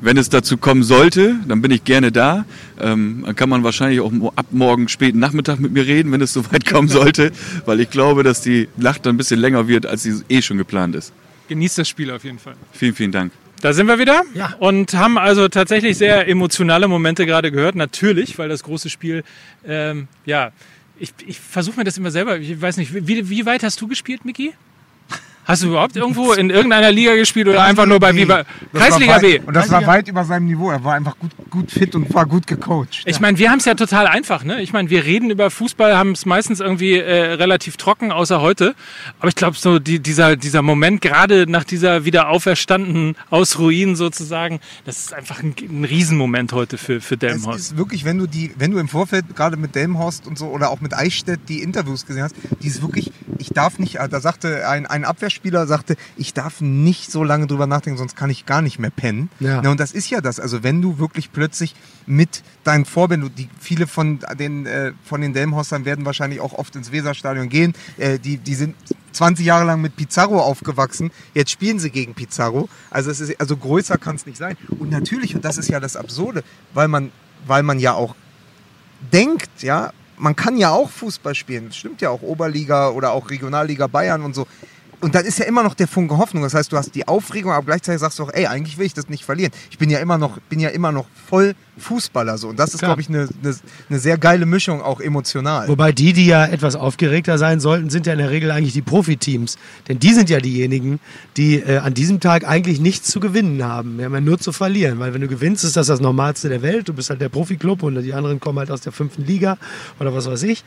[0.00, 2.44] Wenn es dazu kommen sollte, dann bin ich gerne da.
[2.78, 6.32] Ähm, dann kann man wahrscheinlich auch ab morgen späten Nachmittag mit mir reden, wenn es
[6.32, 7.32] soweit kommen sollte,
[7.64, 10.58] weil ich glaube, dass die Nacht dann ein bisschen länger wird, als sie eh schon
[10.58, 11.12] geplant ist.
[11.48, 12.54] Genießt das Spiel auf jeden Fall.
[12.72, 13.32] Vielen, vielen Dank.
[13.60, 14.54] Da sind wir wieder ja.
[14.58, 17.76] und haben also tatsächlich sehr emotionale Momente gerade gehört.
[17.76, 19.24] Natürlich, weil das große Spiel,
[19.66, 20.52] ähm, ja,
[20.98, 22.38] ich, ich versuche mir das immer selber.
[22.38, 24.52] Ich weiß nicht, wie, wie weit hast du gespielt, Miki?
[25.44, 28.44] Hast du überhaupt irgendwo in irgendeiner Liga gespielt oder einfach nur bei Viva?
[28.72, 29.40] Kreisliga B.
[29.40, 30.70] Und das war weit über seinem Niveau.
[30.70, 33.02] Er war einfach gut, gut fit und war gut gecoacht.
[33.04, 34.42] Ich meine, wir haben es ja total einfach.
[34.44, 34.62] Ne?
[34.62, 38.74] Ich meine, wir reden über Fußball, haben es meistens irgendwie äh, relativ trocken, außer heute.
[39.18, 43.96] Aber ich glaube, so die, dieser, dieser Moment, gerade nach dieser wieder auferstandenen aus Ruinen
[43.96, 47.58] sozusagen, das ist einfach ein, ein Riesenmoment heute für, für Delmhorst.
[47.58, 50.46] Es ist wirklich, wenn du die, wenn du im Vorfeld gerade mit Delmhorst und so
[50.46, 54.20] oder auch mit Eichstätt die Interviews gesehen hast, die ist wirklich, ich darf nicht, da
[54.20, 55.04] sagte ein, ein
[55.34, 58.90] Abwehrspieler, sagte, ich darf nicht so lange drüber nachdenken, sonst kann ich gar nicht mehr
[58.90, 59.30] pennen.
[59.40, 59.60] Ja.
[59.62, 60.38] Na, und das ist ja das.
[60.38, 61.74] Also wenn du wirklich plötzlich
[62.06, 66.76] mit deinen Vorbildern, die viele von den, äh, von den Delmhorstern werden wahrscheinlich auch oft
[66.76, 68.76] ins Weserstadion gehen, äh, die, die sind
[69.12, 71.10] 20 Jahre lang mit Pizarro aufgewachsen.
[71.34, 72.68] Jetzt spielen sie gegen Pizarro.
[72.90, 74.56] Also es ist also größer kann es nicht sein.
[74.78, 77.10] Und natürlich und das ist ja das Absurde, weil man
[77.46, 78.14] weil man ja auch
[79.12, 81.66] denkt, ja, man kann ja auch Fußball spielen.
[81.66, 84.46] Das stimmt ja auch Oberliga oder auch Regionalliga Bayern und so
[85.00, 86.42] und dann ist ja immer noch der Funke Hoffnung.
[86.42, 88.94] Das heißt, du hast die Aufregung, aber gleichzeitig sagst du auch, ey, eigentlich will ich
[88.94, 89.52] das nicht verlieren.
[89.70, 92.48] Ich bin ja immer noch, bin ja immer noch voll Fußballer so.
[92.48, 93.56] Und das ist, glaube ich, eine, eine,
[93.88, 95.68] eine, sehr geile Mischung, auch emotional.
[95.68, 98.82] Wobei die, die ja etwas aufgeregter sein sollten, sind ja in der Regel eigentlich die
[98.82, 99.56] Profiteams.
[99.88, 101.00] Denn die sind ja diejenigen,
[101.36, 103.98] die äh, an diesem Tag eigentlich nichts zu gewinnen haben.
[103.98, 105.00] Wir haben ja nur zu verlieren.
[105.00, 106.88] Weil wenn du gewinnst, ist das das Normalste der Welt.
[106.88, 109.58] Du bist halt der Profiklub und die anderen kommen halt aus der fünften Liga
[109.98, 110.64] oder was weiß ich.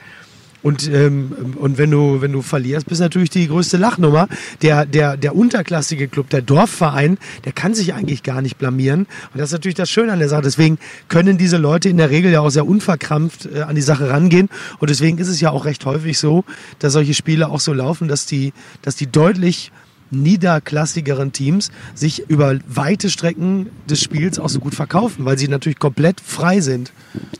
[0.64, 4.28] Und, ähm, und wenn du, wenn du verlierst, bist natürlich die größte Lachnummer.
[4.62, 9.08] Der, der, der unterklassige Club, der Dorfverein, der kann sich eigentlich gar nicht blamieren.
[9.34, 10.42] Und das ist natürlich das Schöne an der Sache.
[10.42, 14.10] Deswegen können diese Leute in der Regel ja auch sehr unverkrampft äh, an die Sache
[14.10, 14.50] rangehen.
[14.80, 16.44] Und deswegen ist es ja auch recht häufig so,
[16.80, 19.72] dass solche Spiele auch so laufen, dass die, dass die deutlich
[20.12, 25.80] niederklassigeren Teams sich über weite Strecken des Spiels auch so gut verkaufen, weil sie natürlich
[25.80, 26.92] komplett frei sind.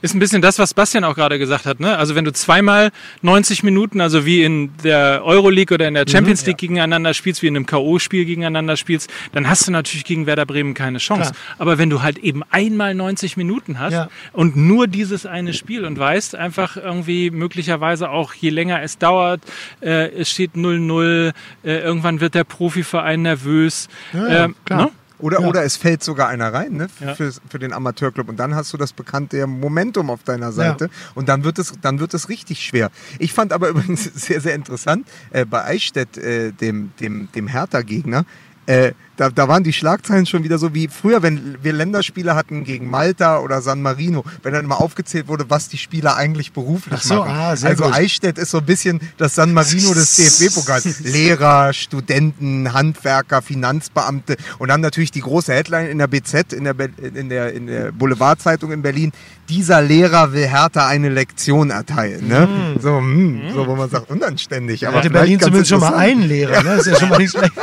[0.02, 1.80] Ist ein bisschen das, was Bastian auch gerade gesagt hat.
[1.80, 1.98] Ne?
[1.98, 6.42] Also wenn du zweimal 90 Minuten, also wie in der Euroleague oder in der Champions
[6.42, 6.68] mhm, League ja.
[6.68, 10.74] gegeneinander spielst, wie in einem K.O.-Spiel gegeneinander spielst, dann hast du natürlich gegen Werder Bremen
[10.74, 11.32] keine Chance.
[11.32, 11.44] Klar.
[11.58, 14.10] Aber wenn du halt eben einmal 90 Minuten hast ja.
[14.34, 19.42] und nur dieses eine Spiel und weißt einfach irgendwie möglicherweise auch, je länger es dauert,
[19.82, 23.88] äh, es steht 0-0, äh, irgendwann wird der Profiverein nervös.
[24.14, 24.86] Ja, ähm, klar.
[24.86, 24.92] Ne?
[25.20, 25.48] Oder, ja.
[25.48, 27.16] oder es fällt sogar einer rein ne, ja.
[27.16, 28.30] für, für den Amateurclub.
[28.30, 30.86] Und dann hast du das bekannte Momentum auf deiner Seite.
[30.86, 30.92] Ja.
[31.16, 32.92] Und dann wird, es, dann wird es richtig schwer.
[33.18, 38.26] Ich fand aber übrigens sehr, sehr interessant, äh, bei Eichstätt, äh, dem, dem, dem Hertha-Gegner,
[38.68, 42.64] äh, da, da waren die Schlagzeilen schon wieder so wie früher, wenn wir Länderspiele hatten
[42.64, 47.02] gegen Malta oder San Marino, wenn dann immer aufgezählt wurde, was die Spieler eigentlich beruflich
[47.02, 47.32] so, machen.
[47.32, 47.94] Ah, also gut.
[47.94, 51.00] Eichstätt ist so ein bisschen das San Marino des DFB-Pokals.
[51.04, 56.76] Lehrer, Studenten, Handwerker, Finanzbeamte und dann natürlich die große Headline in der BZ, in der,
[57.00, 59.12] in der, in der Boulevardzeitung in Berlin.
[59.50, 62.28] Dieser Lehrer will Hertha eine Lektion erteilen.
[62.28, 62.48] Ne?
[62.48, 62.82] Mm.
[62.82, 64.86] So, mm, so, wo man sagt, unanständig.
[64.86, 66.76] Aber Hatte Berlin zumindest schon mal einen Lehrer, ne?
[66.76, 67.54] Das ist ja schon mal nicht schlecht.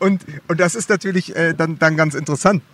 [0.00, 2.64] und, und und das ist natürlich äh, dann, dann ganz interessant.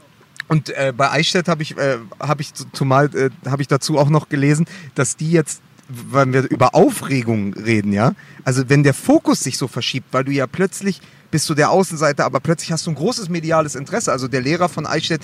[0.48, 4.08] Und äh, bei Eichstätt habe ich, äh, hab ich zumal äh, habe ich dazu auch
[4.08, 9.40] noch gelesen, dass die jetzt, wenn wir über Aufregung reden, ja, also wenn der Fokus
[9.40, 12.90] sich so verschiebt, weil du ja plötzlich bist du der Außenseiter, aber plötzlich hast du
[12.90, 14.12] ein großes mediales Interesse.
[14.12, 15.20] Also der Lehrer von Eichstätt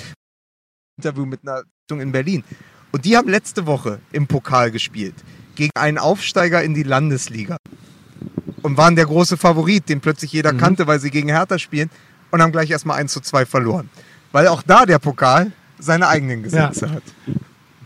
[0.99, 2.45] Interview mit einer Zeitung in Berlin.
[2.93, 5.15] Und die haben letzte Woche im Pokal gespielt
[5.55, 7.57] gegen einen Aufsteiger in die Landesliga
[8.61, 10.59] und waren der große Favorit, den plötzlich jeder mhm.
[10.59, 11.89] kannte, weil sie gegen Hertha spielen
[12.31, 13.91] und haben gleich erstmal 1 zu 2 verloren.
[14.33, 16.93] Weil auch da der Pokal seine eigenen Gesetze ja.
[16.93, 17.03] hat.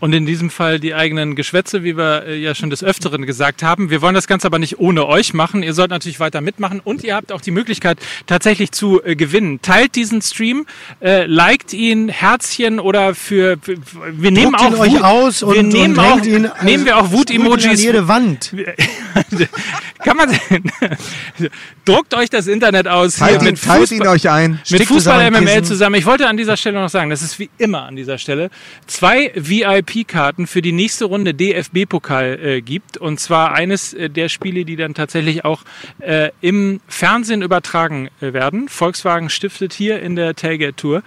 [0.05, 3.63] Und in diesem Fall die eigenen Geschwätze, wie wir äh, ja schon des Öfteren gesagt
[3.63, 3.89] haben.
[3.89, 5.63] Wir wollen das Ganze aber nicht ohne euch machen.
[5.63, 9.63] Ihr sollt natürlich weiter mitmachen und ihr habt auch die Möglichkeit, tatsächlich zu äh, gewinnen.
[9.63, 10.67] Teilt diesen Stream,
[11.01, 15.63] äh, liked ihn, Herzchen oder für, wir nehmen Druckt auch ihn euch aus und, wir
[15.63, 17.81] nehmen und auch, ihn, also nehmen wir auch Wut-Emojis.
[17.81, 18.53] jede Wand.
[20.03, 20.29] Kann man
[21.85, 23.15] druckt euch das Internet aus.
[23.15, 24.59] Teilt, ihn, mit teilt ihn euch ein.
[24.69, 25.95] Mit Fußball MML zusammen.
[25.95, 28.51] Ich wollte an dieser Stelle noch sagen, das ist wie immer an dieser Stelle
[28.85, 32.97] zwei VIP VIP-Karten für die nächste Runde DFB-Pokal äh, gibt.
[32.97, 35.63] Und zwar eines äh, der Spiele, die dann tatsächlich auch
[35.99, 38.67] äh, im Fernsehen übertragen äh, werden.
[38.67, 41.03] Volkswagen stiftet hier in der Tailgate Tour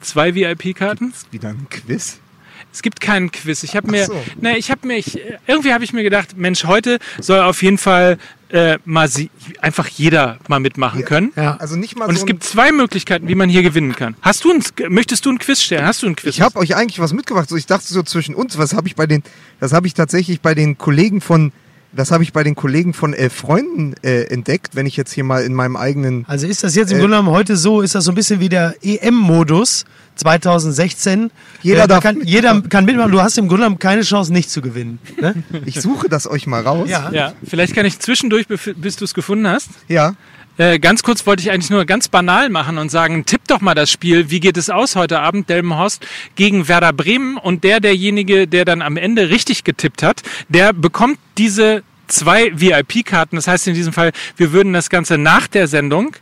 [0.00, 1.12] zwei VIP-Karten.
[1.30, 2.20] Wieder ein Quiz?
[2.72, 3.62] Es gibt keinen Quiz.
[3.62, 4.22] Ich habe mir, so.
[4.40, 8.18] ne, ich habe mich, irgendwie habe ich mir gedacht, Mensch, heute soll auf jeden Fall
[8.50, 9.30] äh, mal sie,
[9.60, 11.32] einfach jeder mal mitmachen können.
[11.36, 11.56] Ja.
[11.56, 14.16] Also nicht mal Und so es gibt zwei Möglichkeiten, wie man hier gewinnen kann.
[14.22, 15.84] Hast du ein, möchtest du ein Quiz stellen?
[15.86, 16.34] Hast du ein Quiz?
[16.34, 17.48] Ich habe euch eigentlich was mitgebracht.
[17.48, 19.22] So, ich dachte so zwischen uns, was habe ich bei den,
[19.60, 21.52] das habe ich tatsächlich bei den Kollegen von
[21.90, 25.24] das habe ich bei den Kollegen von Elf Freunden äh, entdeckt, wenn ich jetzt hier
[25.24, 26.26] mal in meinem eigenen.
[26.28, 28.40] Also ist das jetzt im äh, Grunde genommen heute so, ist das so ein bisschen
[28.40, 29.86] wie der EM-Modus
[30.18, 31.30] 2016.
[31.62, 33.12] Jeder, äh, kann, jeder kann mitmachen.
[33.12, 34.98] Du hast im Grunde genommen keine Chance, nicht zu gewinnen.
[35.20, 35.34] Ne?
[35.64, 36.88] Ich suche das euch mal raus.
[36.88, 37.10] Ja.
[37.12, 37.32] ja.
[37.44, 39.70] Vielleicht kann ich zwischendurch, bis du es gefunden hast.
[39.88, 40.14] Ja.
[40.58, 43.74] Äh, ganz kurz wollte ich eigentlich nur ganz banal machen und sagen, tipp doch mal
[43.74, 44.28] das Spiel.
[44.30, 45.48] Wie geht es aus heute Abend?
[45.48, 46.04] Delmenhorst
[46.34, 51.18] gegen Werder Bremen und der, derjenige, der dann am Ende richtig getippt hat, der bekommt
[51.38, 53.36] diese zwei VIP-Karten.
[53.36, 56.16] Das heißt in diesem Fall, wir würden das Ganze nach der Sendung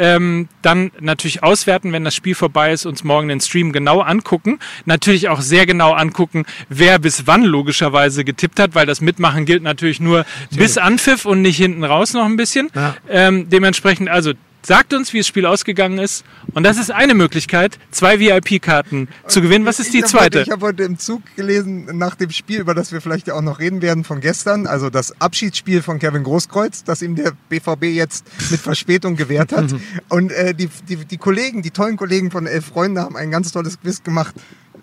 [0.00, 4.58] ähm, dann natürlich auswerten, wenn das Spiel vorbei ist, uns morgen den Stream genau angucken.
[4.86, 9.62] Natürlich auch sehr genau angucken, wer bis wann logischerweise getippt hat, weil das Mitmachen gilt
[9.62, 12.70] natürlich nur bis Anpfiff und nicht hinten raus noch ein bisschen.
[12.74, 12.96] Ja.
[13.10, 14.32] Ähm, dementsprechend also
[14.62, 16.24] Sagt uns, wie das Spiel ausgegangen ist.
[16.52, 19.64] Und das ist eine Möglichkeit, zwei VIP-Karten zu gewinnen.
[19.64, 20.42] Was ist die zweite?
[20.42, 23.58] ich habe heute im Zug gelesen, nach dem Spiel, über das wir vielleicht auch noch
[23.58, 28.26] reden werden von gestern, also das Abschiedsspiel von Kevin Großkreuz, das ihm der BVB jetzt
[28.50, 29.74] mit Verspätung gewährt hat.
[30.08, 33.52] Und äh, die, die, die Kollegen, die tollen Kollegen von Elf Freunde haben ein ganz
[33.52, 34.34] tolles Quiz gemacht.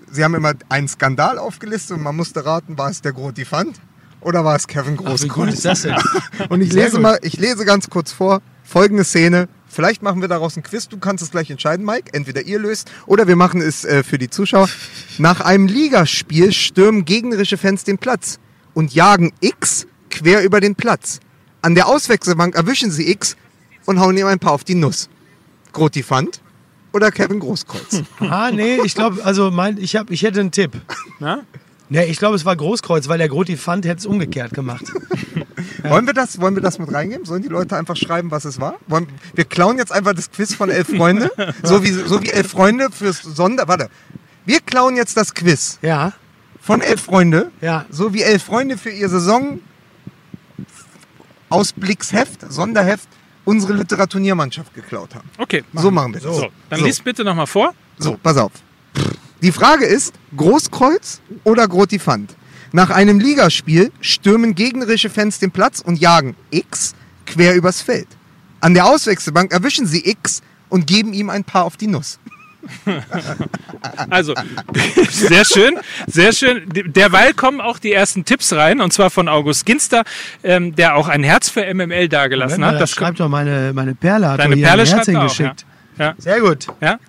[0.10, 3.80] Sie haben immer einen Skandal aufgelistet und man musste raten, war es der Grotifant
[4.22, 5.22] oder war es Kevin Großkreuz?
[5.22, 5.96] Ach, wie gut ist das denn?
[6.50, 10.58] und ich lese mal, ich lese ganz kurz vor, folgende Szene Vielleicht machen wir daraus
[10.58, 10.88] ein Quiz.
[10.88, 12.12] Du kannst es gleich entscheiden, Mike.
[12.12, 14.68] Entweder ihr löst oder wir machen es äh, für die Zuschauer.
[15.20, 18.40] Nach einem Ligaspiel stürmen gegnerische Fans den Platz
[18.74, 21.20] und jagen X quer über den Platz.
[21.62, 23.38] An der Auswechselbank erwischen sie X
[23.86, 25.10] und hauen ihm ein paar auf die Nuss.
[25.74, 26.42] Grotifant
[26.92, 28.02] oder Kevin Großkreuz?
[28.20, 30.72] Ah, nee, ich glaube, also mein, ich, hab, ich hätte einen Tipp.
[31.20, 31.44] Na?
[31.90, 34.86] Nee, ich glaube, es war Großkreuz, weil der Grotifant hätte es umgekehrt gemacht.
[35.84, 35.90] ja.
[35.90, 37.26] wollen, wir das, wollen wir das mit reingeben?
[37.26, 38.76] Sollen die Leute einfach schreiben, was es war?
[38.88, 41.32] Wollen, wir klauen jetzt einfach das Quiz von Elf Freunde.
[41.64, 43.68] so, wie, so wie Elf Freunde fürs Sonder...
[43.68, 43.90] Warte.
[44.46, 45.80] Wir klauen jetzt das Quiz.
[45.82, 46.14] Ja.
[46.60, 47.52] Von Elf Freunde.
[47.62, 47.86] Ja.
[47.90, 49.62] So wie Elf Freunde für ihr Saison...
[51.50, 53.08] Ausblicksheft, Sonderheft,
[53.46, 55.30] unsere Literaturniermannschaft geklaut haben.
[55.38, 55.64] Okay.
[55.74, 56.36] So machen wir das.
[56.36, 56.86] So, dann so.
[56.86, 57.74] liest bitte nochmal vor.
[57.98, 58.52] So, pass auf.
[59.42, 62.36] Die Frage ist, Großkreuz oder Grotifant?
[62.72, 66.96] Nach einem Ligaspiel stürmen gegnerische Fans den Platz und jagen X
[67.26, 68.08] quer übers Feld.
[68.60, 72.20] An der Auswechselbank erwischen sie X und geben ihm ein paar auf die Nuss.
[74.10, 74.34] Also,
[75.10, 76.64] sehr schön, sehr schön.
[76.68, 80.04] Derweil kommen auch die ersten Tipps rein, und zwar von August Ginster,
[80.44, 82.82] ähm, der auch ein Herz für MML dagelassen hat.
[82.82, 85.66] Das schreibt doch meine, meine Perle, hat Deine Perle ein Herz hingeschickt.
[85.98, 86.06] Ja.
[86.08, 86.16] Ja.
[86.18, 86.68] Sehr gut.
[86.82, 87.00] Ja?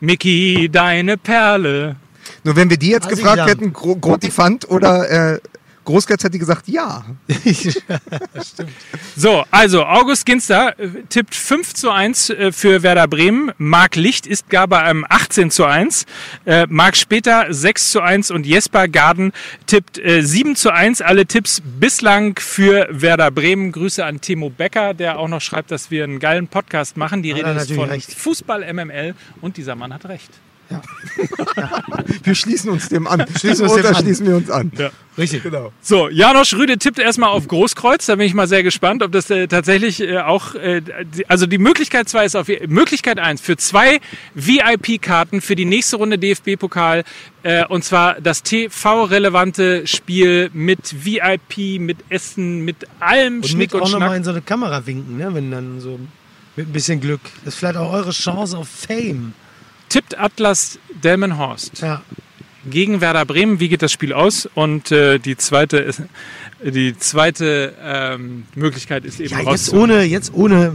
[0.00, 1.96] Mickey, deine Perle.
[2.44, 5.40] Nur wenn wir die jetzt Was gefragt hätten, Grotifant oder äh,
[5.88, 7.02] Großkatz hätte gesagt, ja.
[7.30, 8.72] Stimmt.
[9.16, 13.52] So, also August Ginster äh, tippt 5 zu 1 äh, für Werder Bremen.
[13.56, 16.04] Marc Licht ist gar bei einem 18 zu 1.
[16.44, 19.32] Äh, Marc Später 6 zu 1 und Jesper Garden
[19.66, 21.00] tippt 7 zu 1.
[21.00, 23.72] Alle Tipps bislang für Werder Bremen.
[23.72, 27.22] Grüße an Timo Becker, der auch noch schreibt, dass wir einen geilen Podcast machen.
[27.22, 28.12] Die Rede ist von recht.
[28.12, 30.30] Fußball MML und dieser Mann hat recht.
[30.70, 30.82] Ja.
[32.22, 33.24] wir schließen uns dem an.
[33.38, 34.70] Schließen uns Oder schließen wir uns an.
[34.76, 34.90] Ja.
[35.16, 35.42] Richtig.
[35.42, 35.72] Genau.
[35.80, 38.06] So, Janosch Rüde tippt erstmal auf Großkreuz.
[38.06, 40.54] Da bin ich mal sehr gespannt, ob das äh, tatsächlich äh, auch.
[40.54, 44.00] Äh, die, also die Möglichkeit 2 ist auf Möglichkeit 1 für zwei
[44.34, 47.04] VIP-Karten für die nächste Runde DFB-Pokal.
[47.42, 53.74] Äh, und zwar das TV-relevante Spiel mit VIP, mit Essen, mit allem und Schnick mit
[53.74, 54.00] und auch Schnack.
[54.00, 55.34] nochmal in so eine Kamera winken, ne?
[55.34, 55.98] wenn dann so
[56.56, 57.20] mit ein bisschen Glück.
[57.44, 59.32] Das ist vielleicht auch eure Chance auf Fame
[59.88, 62.02] tippt Atlas Delmenhorst ja.
[62.68, 63.60] gegen Werder Bremen.
[63.60, 64.48] Wie geht das Spiel aus?
[64.54, 66.02] Und äh, die zweite, ist,
[66.62, 70.74] die zweite ähm, Möglichkeit ist eben ja, jetzt ohne, jetzt ohne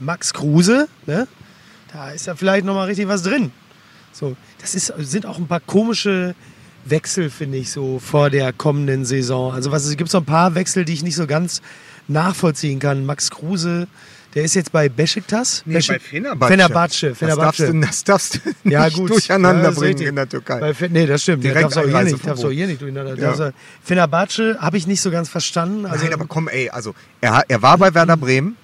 [0.00, 1.28] Max Kruse, ne?
[1.92, 3.52] da ist ja vielleicht noch mal richtig was drin.
[4.12, 6.34] So, das ist, sind auch ein paar komische
[6.84, 9.52] Wechsel, finde ich, so vor der kommenden Saison.
[9.52, 11.62] Also was, es gibt so ein paar Wechsel, die ich nicht so ganz
[12.08, 13.06] nachvollziehen kann.
[13.06, 13.88] Max Kruse
[14.34, 15.62] der ist jetzt bei Besiktas?
[15.66, 16.00] Nee, Beşik
[16.36, 16.48] bei Fenerbahce.
[16.48, 17.14] Fenerbahce.
[17.14, 17.66] Fenerbahce.
[17.66, 19.10] Das, darfst du, das darfst du ja, gut.
[19.10, 20.60] durcheinander ja, bringen in der Türkei.
[20.60, 21.44] Bei, nee, das stimmt.
[21.44, 23.16] Direkt darfst auch hier nicht, darfst auch hier nicht durcheinander.
[23.16, 23.52] Ja.
[23.82, 25.86] Fenerbahce habe ich nicht so ganz verstanden.
[25.86, 28.56] Also Nein, aber komm, ey, also er, er war bei Werder Bremen.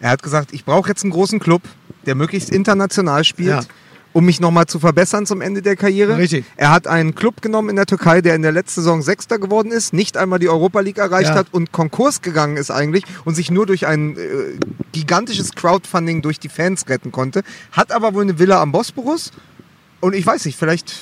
[0.00, 1.62] Er hat gesagt, ich brauche jetzt einen großen Club,
[2.06, 3.48] der möglichst international spielt.
[3.48, 3.60] Ja
[4.18, 6.18] um mich nochmal zu verbessern zum Ende der Karriere.
[6.18, 6.44] Richtig.
[6.56, 9.70] Er hat einen Club genommen in der Türkei, der in der letzten Saison Sechster geworden
[9.70, 11.36] ist, nicht einmal die Europa League erreicht ja.
[11.36, 14.58] hat und Konkurs gegangen ist eigentlich und sich nur durch ein äh,
[14.90, 17.44] gigantisches Crowdfunding durch die Fans retten konnte.
[17.70, 19.30] Hat aber wohl eine Villa am Bosporus
[20.00, 20.92] und ich weiß nicht, vielleicht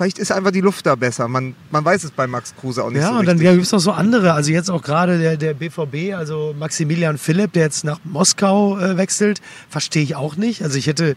[0.00, 1.28] vielleicht ist einfach die Luft da besser.
[1.28, 3.62] Man, man weiß es bei Max Kruse auch nicht ja, so Ja, und dann gibt
[3.62, 4.32] es noch so andere.
[4.32, 8.96] Also jetzt auch gerade der, der BVB, also Maximilian Philipp, der jetzt nach Moskau äh,
[8.96, 10.62] wechselt, verstehe ich auch nicht.
[10.62, 11.16] Also ich hätte,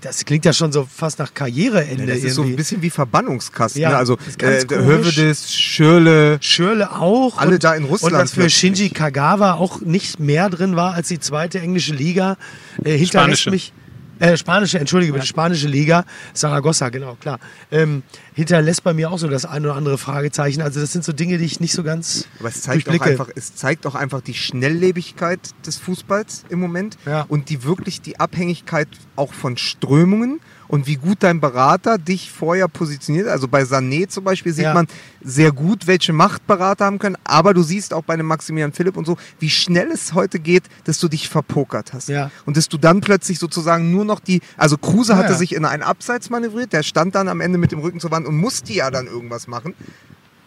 [0.00, 2.04] das klingt ja schon so fast nach Karriereende.
[2.04, 3.82] Ja, das ist so ein bisschen wie Verbannungskasten.
[3.82, 3.96] Ja, ne?
[3.96, 6.38] Also äh, Hövedes, Schürle.
[6.40, 7.38] Schürle auch.
[7.38, 8.14] Alle und, da in Russland.
[8.14, 12.36] Und dass für Shinji Kagawa auch nicht mehr drin war als die zweite englische Liga.
[12.84, 13.72] Äh, hinterlässt mich
[14.18, 16.04] äh, spanische, entschuldige bitte, spanische Liga,
[16.34, 17.38] Saragossa, genau, klar.
[17.70, 18.02] Ähm,
[18.34, 20.62] hinterlässt bei mir auch so das ein oder andere Fragezeichen.
[20.62, 23.28] Also das sind so Dinge, die ich nicht so ganz Aber es zeigt, auch einfach,
[23.34, 27.26] es zeigt auch einfach die Schnelllebigkeit des Fußballs im Moment ja.
[27.28, 32.68] und die wirklich die Abhängigkeit auch von Strömungen und wie gut dein Berater dich vorher
[32.68, 33.26] positioniert.
[33.28, 34.74] Also bei Sané zum Beispiel sieht ja.
[34.74, 34.86] man
[35.22, 38.96] sehr gut, welche Macht Berater haben können, aber du siehst auch bei einem Maximilian Philipp
[38.96, 42.08] und so, wie schnell es heute geht, dass du dich verpokert hast.
[42.08, 42.30] Ja.
[42.46, 45.82] Und dass du dann plötzlich sozusagen nur noch die, also Kruse hatte sich in ein
[45.82, 48.90] Abseits manövriert, der stand dann am Ende mit dem Rücken zur Wand und musste ja
[48.90, 49.74] dann irgendwas machen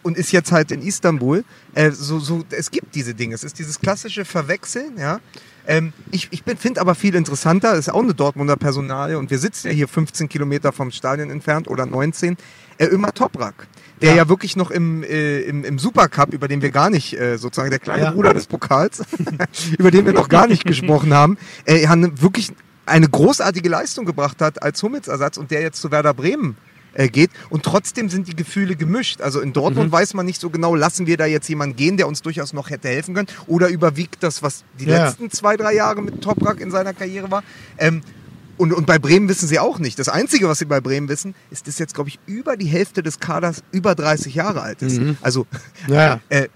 [0.02, 1.44] und ist jetzt halt in Istanbul.
[1.74, 3.34] Äh, so, so, es gibt diese Dinge.
[3.34, 5.20] Es ist dieses klassische Verwechseln, ja.
[5.66, 9.68] Ähm, ich ich finde aber viel interessanter, ist auch eine Dortmunder Personalie und wir sitzen
[9.68, 12.36] ja hier 15 Kilometer vom Stadion entfernt oder 19,
[12.78, 13.68] äh, Ömer Toprak,
[14.00, 14.16] der ja.
[14.16, 17.70] ja wirklich noch im, äh, im, im Supercup, über den wir gar nicht, äh, sozusagen
[17.70, 18.10] der kleine ja.
[18.10, 19.02] Bruder des Pokals,
[19.78, 21.86] über den wir noch gar nicht gesprochen haben, äh,
[22.20, 22.52] wirklich
[22.84, 26.56] eine großartige Leistung gebracht hat als Hummelsersatz und der jetzt zu Werder Bremen
[26.94, 27.30] äh, geht.
[27.50, 29.20] Und trotzdem sind die Gefühle gemischt.
[29.20, 29.92] Also in Dortmund mhm.
[29.92, 32.70] weiß man nicht so genau, lassen wir da jetzt jemanden gehen, der uns durchaus noch
[32.70, 35.06] hätte helfen können, oder überwiegt das, was die ja.
[35.06, 37.42] letzten zwei, drei Jahre mit Toprak in seiner Karriere war.
[37.78, 38.02] Ähm,
[38.58, 39.98] und, und bei Bremen wissen sie auch nicht.
[39.98, 43.02] Das Einzige, was sie bei Bremen wissen, ist, dass jetzt, glaube ich, über die Hälfte
[43.02, 45.00] des Kaders über 30 Jahre alt ist.
[45.00, 45.16] Mhm.
[45.20, 45.46] Also
[45.88, 46.20] ja.
[46.28, 46.48] äh,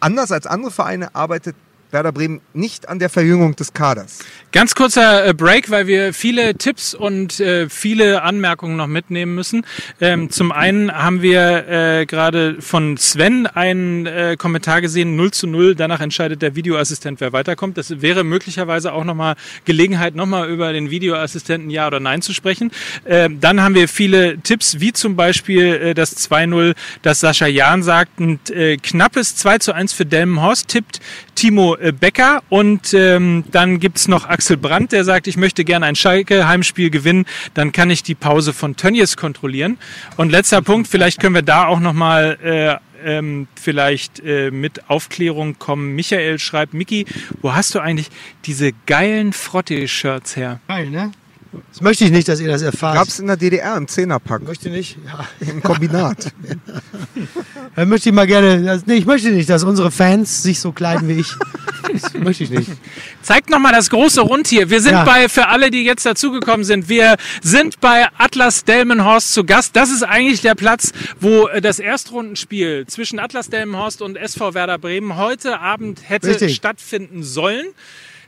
[0.00, 1.54] anders als andere Vereine arbeitet
[1.92, 4.20] Werder Bremen nicht an der Verjüngung des Kaders.
[4.50, 9.66] Ganz kurzer äh, Break, weil wir viele Tipps und äh, viele Anmerkungen noch mitnehmen müssen.
[10.00, 15.74] Ähm, zum einen haben wir äh, gerade von Sven einen Kommentar gesehen, 0 zu 0,
[15.74, 17.76] danach entscheidet der Videoassistent, wer weiterkommt.
[17.76, 22.70] Das wäre möglicherweise auch nochmal Gelegenheit, nochmal über den Videoassistenten Ja oder Nein zu sprechen.
[23.04, 28.20] Ähm, dann haben wir viele Tipps, wie zum Beispiel das 2-0, das Sascha Jahn sagt,
[28.20, 28.40] ein
[28.82, 31.00] knappes 2 zu 1 für Delmenhorst tippt
[31.34, 35.86] Timo äh, Becker und ähm, dann gibt's noch Axel Brandt, der sagt, ich möchte gerne
[35.86, 39.78] ein Schalke-Heimspiel gewinnen, dann kann ich die Pause von Tönnies kontrollieren.
[40.16, 45.58] Und letzter Punkt, vielleicht können wir da auch nochmal äh, ähm, vielleicht äh, mit Aufklärung
[45.58, 45.94] kommen.
[45.94, 47.06] Michael schreibt, Miki,
[47.40, 48.08] wo hast du eigentlich
[48.44, 50.60] diese geilen Frotte-Shirts her?
[50.68, 51.12] Geil, ne?
[51.70, 52.96] Das möchte ich nicht, dass ihr das erfahrt.
[52.96, 54.42] Gab es in der DDR im Zehnerpack.
[54.42, 54.96] Möchte nicht.
[55.04, 55.26] Ja.
[55.46, 56.32] Im Kombinat.
[57.76, 58.62] Dann möchte ich mal gerne.
[58.62, 61.32] Das, nee, ich möchte nicht, dass unsere Fans sich so kleiden wie ich.
[61.92, 62.70] Das möchte ich nicht.
[63.22, 64.70] Zeigt nochmal das große Rund hier.
[64.70, 65.04] Wir sind ja.
[65.04, 69.76] bei, für alle, die jetzt dazugekommen sind, wir sind bei Atlas Delmenhorst zu Gast.
[69.76, 74.78] Das ist eigentlich der Platz, wo äh, das Erstrundenspiel zwischen Atlas Delmenhorst und SV Werder
[74.78, 76.54] Bremen heute Abend hätte Richtig.
[76.54, 77.66] stattfinden sollen.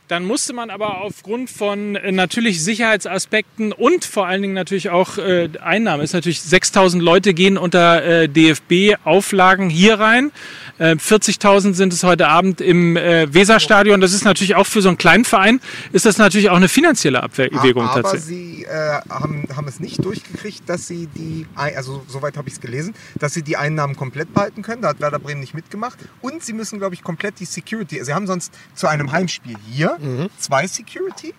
[0.07, 5.17] Dann musste man aber aufgrund von äh, natürlich Sicherheitsaspekten und vor allen Dingen natürlich auch
[5.17, 10.31] äh, Einnahmen, ist natürlich 6000 Leute gehen unter äh, DFB-Auflagen hier rein.
[10.79, 14.01] 40.000 äh, sind es heute Abend im äh, Weserstadion.
[14.01, 15.61] Das ist natürlich auch für so einen kleinen Verein,
[15.93, 18.25] ist das natürlich auch eine finanzielle Abwägung aber tatsächlich.
[18.25, 22.61] Sie äh, haben, haben es nicht durchgekriegt, dass sie die, also soweit habe ich es
[22.61, 24.81] gelesen, dass sie die Einnahmen komplett behalten können.
[24.81, 25.97] Da hat Werder Bremen nicht mitgemacht.
[26.21, 29.97] Und sie müssen, glaube ich, komplett die Security, sie haben sonst zu einem Heimspiel hier
[29.99, 30.29] mhm.
[30.37, 31.33] zwei Security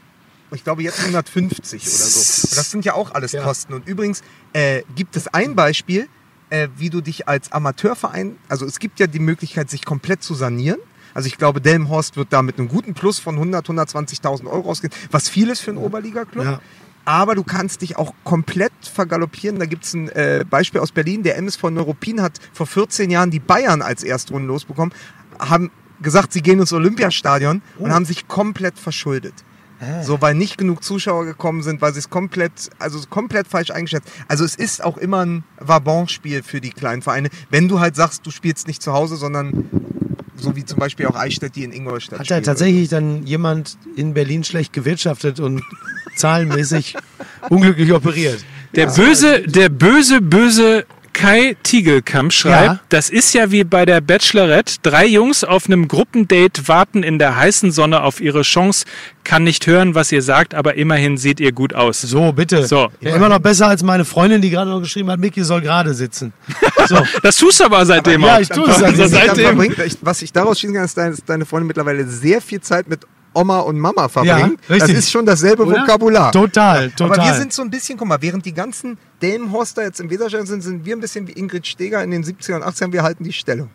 [0.55, 2.47] ich glaube jetzt 150 oder so.
[2.47, 3.43] Und das sind ja auch alles ja.
[3.43, 3.75] Kosten.
[3.75, 4.23] Und übrigens
[4.53, 6.09] äh, gibt es ein Beispiel,
[6.51, 10.35] äh, wie du dich als Amateurverein, also es gibt ja die Möglichkeit, sich komplett zu
[10.35, 10.79] sanieren.
[11.15, 14.93] Also ich glaube, Delmhorst wird da mit einem guten Plus von 100, 120.000 Euro rausgehen,
[15.11, 16.45] was viel ist für einen Oberliga-Club.
[16.45, 16.61] Ja.
[17.07, 19.59] Aber du kannst dich auch komplett vergaloppieren.
[19.59, 21.23] Da gibt es ein äh, Beispiel aus Berlin.
[21.23, 24.93] Der MSV Neuruppin hat vor 14 Jahren die Bayern als Erstrunden losbekommen,
[25.39, 25.71] haben
[26.03, 27.85] gesagt, sie gehen ins Olympiastadion oh.
[27.85, 29.35] und haben sich komplett verschuldet.
[29.81, 30.03] Ah.
[30.03, 34.09] So, weil nicht genug Zuschauer gekommen sind, weil sie es komplett, also komplett falsch eingeschätzt.
[34.29, 38.27] Also es ist auch immer ein Vabon-Spiel für die kleinen Vereine, wenn du halt sagst,
[38.27, 39.69] du spielst nicht zu Hause, sondern
[40.37, 44.15] so wie zum Beispiel auch Eichstätt, die in Ingolstadt Hat ja tatsächlich dann jemand in
[44.15, 45.63] Berlin schlecht gewirtschaftet und
[46.17, 46.97] zahlenmäßig
[47.49, 48.45] unglücklich operiert.
[48.75, 50.87] Der böse, der böse, böse
[51.17, 52.81] Kai Tiegelkamp schreibt, ja.
[52.91, 54.75] das ist ja wie bei der Bachelorette.
[54.83, 58.85] Drei Jungs auf einem Gruppendate warten in der heißen Sonne auf ihre Chance.
[59.25, 62.03] Kann nicht hören, was ihr sagt, aber immerhin seht ihr gut aus.
[62.03, 62.67] So, bitte.
[62.67, 62.91] So.
[63.01, 65.95] Ja, immer noch besser als meine Freundin, die gerade noch geschrieben hat, Micky soll gerade
[65.95, 66.35] sitzen.
[66.89, 66.99] So.
[67.21, 68.37] das tust du aber seitdem aber, auch.
[68.37, 69.75] Ja, ich tue es seitdem.
[70.03, 73.01] Was ich daraus schließen kann, ist, dass deine Freundin mittlerweile sehr viel Zeit mit
[73.35, 74.57] Oma und Mama verbringen.
[74.69, 75.81] Ja, das ist schon dasselbe Oder?
[75.81, 76.31] Vokabular.
[76.31, 77.19] Total, total.
[77.19, 80.47] Aber wir sind so ein bisschen, guck mal, während die ganzen Delmenhorster jetzt im Weserstadion
[80.47, 82.93] sind, sind wir ein bisschen wie Ingrid Steger in den 70er und 80ern.
[82.93, 83.71] Wir halten die Stellung.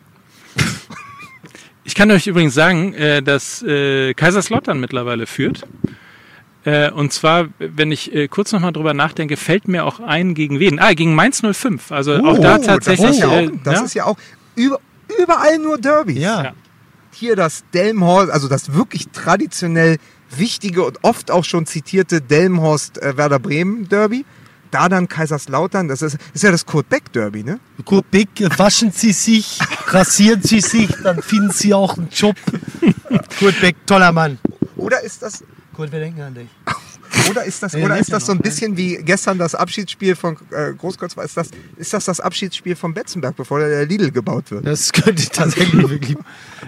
[1.84, 5.62] Ich kann euch übrigens sagen, äh, dass äh, Kaiserslautern mittlerweile führt.
[6.64, 10.78] Äh, und zwar, wenn ich kurz nochmal drüber nachdenke, fällt mir auch ein, gegen wen?
[10.78, 11.90] Ah, gegen Mainz 05.
[11.90, 13.08] Also oh, auch da tatsächlich.
[13.08, 13.84] Das ist ja auch, das ja?
[13.84, 14.16] ist ja auch
[14.54, 14.78] über,
[15.20, 16.18] überall nur Derbys.
[16.18, 16.44] Ja.
[16.44, 16.54] ja
[17.14, 19.98] hier das Delmhorst, also das wirklich traditionell
[20.30, 24.24] wichtige und oft auch schon zitierte Delmhorst-Werder äh, Bremen-Derby.
[24.72, 27.60] Da dann Kaiserslautern, das ist, ist ja das Kurt Beck Derby, ne?
[27.84, 29.58] Kurt Beck, waschen Sie sich,
[29.88, 32.36] rasieren Sie sich, dann finden Sie auch einen Job.
[33.38, 34.38] Kurt Beck, toller Mann.
[34.76, 35.44] Oder ist das.
[35.76, 36.48] Kurt, wir denken an dich.
[37.30, 40.72] Oder ist das, oder ist das so ein bisschen wie gestern das Abschiedsspiel von äh,
[40.72, 41.14] Großkreuz?
[41.16, 44.66] Ist das, ist das das Abschiedsspiel von Betzenberg, bevor der Lidl gebaut wird?
[44.66, 46.16] Das könnte tatsächlich wirklich.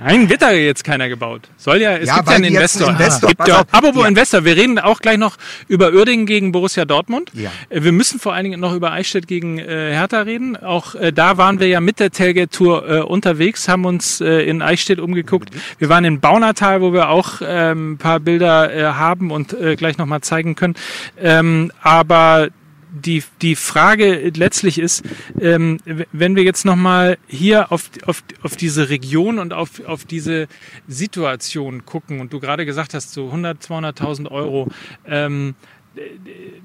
[0.02, 1.48] Nein, wird da jetzt keiner gebaut.
[1.56, 2.88] Soll ja, es ja, gibt ja einen Investor.
[2.88, 3.28] Einen Investor.
[3.30, 4.08] Gibt ja, apropos ja.
[4.08, 5.36] Investor, wir reden auch gleich noch
[5.68, 7.30] über Uerdingen gegen Borussia Dortmund.
[7.34, 7.50] Ja.
[7.70, 10.56] Äh, wir müssen vor allen Dingen noch über Eichstätt gegen äh, Hertha reden.
[10.56, 14.62] Auch äh, da waren wir ja mit der Tailgate-Tour äh, unterwegs, haben uns äh, in
[14.62, 15.50] Eichstätt umgeguckt.
[15.78, 19.76] Wir waren in Baunatal, wo wir auch ähm, ein paar Bilder äh, haben und äh,
[19.76, 20.74] gleich nochmal zeigen können.
[21.18, 22.50] Ähm, aber
[22.94, 25.02] die, die Frage letztlich ist,
[25.40, 25.78] ähm,
[26.12, 30.46] wenn wir jetzt nochmal hier auf, auf, auf diese Region und auf, auf diese
[30.86, 34.68] Situation gucken und du gerade gesagt hast, so 100, 200.000 Euro,
[35.06, 35.56] ähm,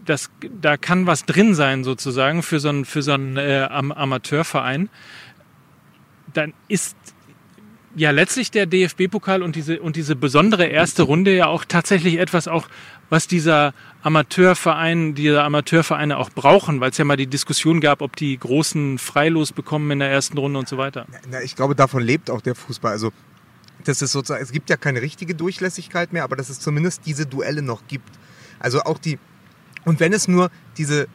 [0.06, 0.30] das,
[0.62, 4.90] da kann was drin sein sozusagen für so einen, für so einen äh, Amateurverein,
[6.34, 6.96] dann ist
[7.96, 12.48] ja letztlich der DFB-Pokal und diese, und diese besondere erste Runde ja auch tatsächlich etwas
[12.48, 12.68] auch,
[13.10, 18.16] was dieser Amateurverein, diese Amateurvereine auch brauchen, weil es ja mal die Diskussion gab, ob
[18.16, 21.06] die Großen freilos bekommen in der ersten Runde und so weiter.
[21.30, 22.92] Na, ich glaube, davon lebt auch der Fußball.
[22.92, 23.12] Also
[23.84, 27.26] das ist sozusagen, es gibt ja keine richtige Durchlässigkeit mehr, aber dass es zumindest diese
[27.26, 28.10] Duelle noch gibt.
[28.60, 29.20] Also auch die,
[29.86, 31.08] und wenn es nur diese,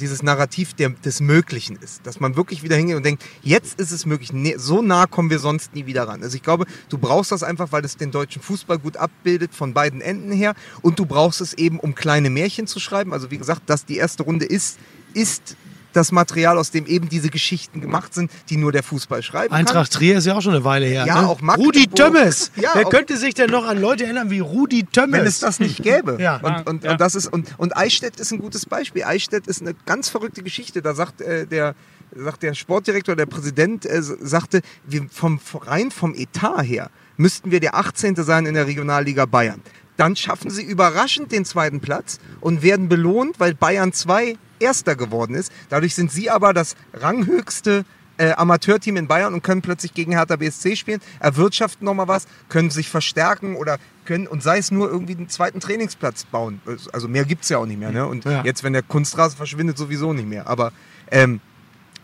[0.00, 3.90] dieses Narrativ der, des Möglichen ist, dass man wirklich wieder hingeht und denkt, jetzt ist
[3.90, 6.22] es möglich, nee, so nah kommen wir sonst nie wieder ran.
[6.22, 9.72] Also ich glaube, du brauchst das einfach, weil es den deutschen Fußball gut abbildet von
[9.72, 13.12] beiden Enden her und du brauchst es eben, um kleine Märchen zu schreiben.
[13.12, 14.78] Also wie gesagt, dass die erste Runde ist,
[15.14, 15.56] ist
[15.92, 19.72] das Material, aus dem eben diese Geschichten gemacht sind, die nur der Fußball schreiben Eintracht
[19.72, 19.80] kann.
[19.80, 21.04] Eintracht Trier ist ja auch schon eine Weile her.
[21.06, 21.28] Ja, ne?
[21.28, 21.74] auch Magdeburg.
[21.74, 22.52] Rudi Tömmes.
[22.56, 25.20] Ja, Wer könnte sich denn noch an Leute erinnern wie Rudi Tömmes?
[25.20, 26.18] Wenn es das nicht gäbe.
[26.20, 26.36] ja.
[26.36, 26.92] Und, und, ja.
[26.92, 29.04] und, das ist, und, und Eichstätt ist ein gutes Beispiel.
[29.04, 30.82] Eichstätt ist eine ganz verrückte Geschichte.
[30.82, 31.74] Da sagt äh, der
[32.16, 37.60] sagt der Sportdirektor, der Präsident äh, sagte, wir vom, rein vom Etat her müssten wir
[37.60, 38.16] der 18.
[38.16, 39.60] sein in der Regionalliga Bayern.
[39.96, 45.34] Dann schaffen sie überraschend den zweiten Platz und werden belohnt, weil Bayern 2 Erster geworden
[45.34, 45.52] ist.
[45.68, 47.84] Dadurch sind sie aber das ranghöchste
[48.18, 52.70] äh, Amateurteam in Bayern und können plötzlich gegen Hertha BSC spielen, erwirtschaften nochmal was, können
[52.70, 56.60] sich verstärken oder können, und sei es nur irgendwie einen zweiten Trainingsplatz bauen.
[56.92, 57.92] Also mehr gibt es ja auch nicht mehr.
[57.92, 58.06] Ne?
[58.06, 58.42] Und ja.
[58.44, 60.46] jetzt, wenn der Kunstrasen verschwindet, sowieso nicht mehr.
[60.46, 60.72] Aber
[61.10, 61.40] ähm,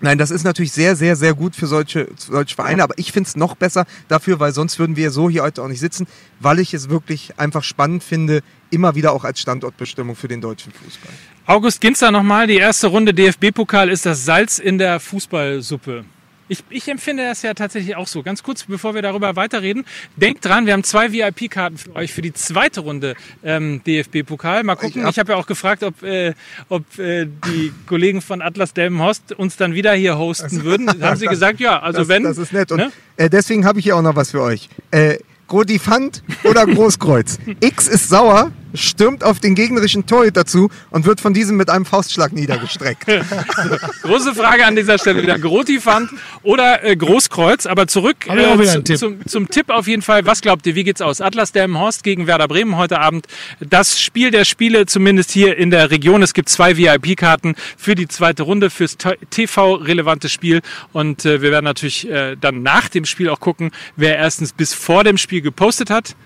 [0.00, 3.28] Nein, das ist natürlich sehr, sehr, sehr gut für solche, solche Vereine, aber ich finde
[3.28, 6.06] es noch besser dafür, weil sonst würden wir so hier heute auch nicht sitzen,
[6.40, 10.72] weil ich es wirklich einfach spannend finde, immer wieder auch als Standortbestimmung für den deutschen
[10.72, 11.12] Fußball.
[11.46, 16.04] August Ginzer nochmal, die erste Runde DFB-Pokal ist das Salz in der Fußballsuppe.
[16.48, 18.22] Ich, ich empfinde das ja tatsächlich auch so.
[18.22, 19.84] Ganz kurz, bevor wir darüber weiterreden,
[20.16, 24.62] denkt dran, wir haben zwei VIP-Karten für euch für die zweite Runde ähm, DFB-Pokal.
[24.62, 25.02] Mal gucken.
[25.08, 26.34] Ich habe hab ja auch gefragt, ob, äh,
[26.68, 30.88] ob äh, die Kollegen von Atlas Delmenhorst uns dann wieder hier hosten also, würden.
[31.02, 32.24] Haben sie gesagt, ja, also das, wenn.
[32.24, 32.70] Das ist nett.
[32.72, 32.92] Und ne?
[33.16, 34.68] äh, deswegen habe ich hier auch noch was für euch.
[34.90, 37.38] Äh, Grotifant oder Großkreuz.
[37.60, 41.84] X ist sauer, stürmt auf den gegnerischen Torhüter zu und wird von diesem mit einem
[41.84, 43.06] Faustschlag niedergestreckt.
[44.02, 45.38] Große Frage an dieser Stelle wieder.
[45.38, 46.10] Grotifant
[46.42, 47.66] oder äh, Großkreuz.
[47.66, 48.98] Aber zurück äh, zu, Tipp.
[48.98, 50.26] Zum, zum, Tipp auf jeden Fall.
[50.26, 51.20] Was glaubt ihr, wie geht's aus?
[51.20, 53.26] Atlas Delmenhorst gegen Werder Bremen heute Abend.
[53.60, 56.22] Das Spiel der Spiele, zumindest hier in der Region.
[56.22, 58.96] Es gibt zwei VIP-Karten für die zweite Runde, fürs
[59.30, 60.60] TV-relevante Spiel.
[60.92, 64.74] Und äh, wir werden natürlich äh, dann nach dem Spiel auch gucken, wer erstens bis
[64.74, 66.16] vor dem Spiel gepostet hat.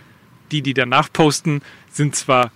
[0.51, 1.61] Die, die danach posten,
[1.93, 2.51] sind zwar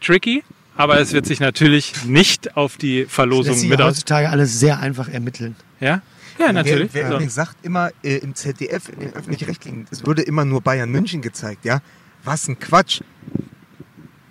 [0.00, 0.42] tricky,
[0.76, 3.88] aber es wird sich natürlich nicht auf die Verlosung das mit aus.
[3.88, 5.54] heutzutage alles sehr einfach ermitteln.
[5.80, 6.02] Ja?
[6.38, 6.92] Ja, natürlich.
[6.92, 10.60] Wer, wer, wer sagt immer äh, im ZDF, in den öffentlich-rechtlichen, es würde immer nur
[10.62, 11.80] Bayern München gezeigt, ja?
[12.24, 13.02] Was ein Quatsch.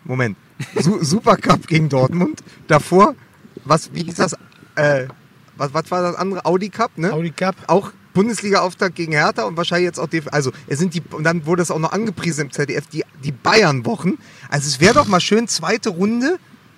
[0.04, 0.36] Moment.
[0.76, 2.44] Su Supercup gegen Dortmund.
[2.68, 3.16] Davor,
[3.64, 4.34] was, wie hieß das?
[4.76, 5.08] Äh,
[5.56, 6.46] was, was war das andere?
[6.46, 7.14] Audi Cup, ne?
[7.14, 7.56] Audi Cup.
[7.68, 11.46] Auch Bundesliga-Auftakt gegen Hertha und wahrscheinlich jetzt auch die, also es sind die, und dann
[11.46, 14.18] wurde es auch noch angepriesen im ZDF, die, die Bayern-Wochen.
[14.50, 16.38] Also es wäre doch mal schön, zweite Runde,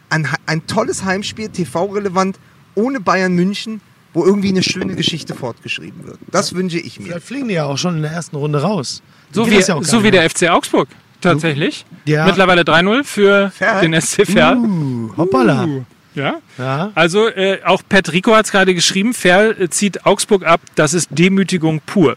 [0.10, 2.40] ein, ein tolles Heimspiel, TV-relevant,
[2.76, 3.82] ohne Bayern München,
[4.14, 6.20] wo irgendwie eine schöne Geschichte fortgeschrieben wird.
[6.32, 7.08] Das wünsche ich mir.
[7.08, 9.02] Vielleicht fliegen die ja auch schon in der ersten Runde raus.
[9.32, 10.88] So wie, ja so wie der FC Augsburg
[11.20, 11.86] tatsächlich.
[12.06, 12.26] Ja.
[12.26, 13.82] Mittlerweile 3-0 für Ferl.
[13.82, 14.58] den SC Verl.
[14.58, 15.66] Uh, hoppala.
[15.66, 15.86] Uh.
[16.16, 16.40] Ja.
[16.58, 16.92] ja.
[16.96, 20.94] Also äh, auch Pat Rico hat es gerade geschrieben, Ferl äh, zieht Augsburg ab, das
[20.94, 22.16] ist Demütigung pur.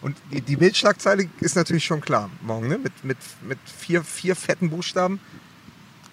[0.00, 2.78] Und die, die Bildschlagzeile ist natürlich schon klar morgen, ne?
[2.78, 5.20] mit, mit, mit vier, vier fetten Buchstaben.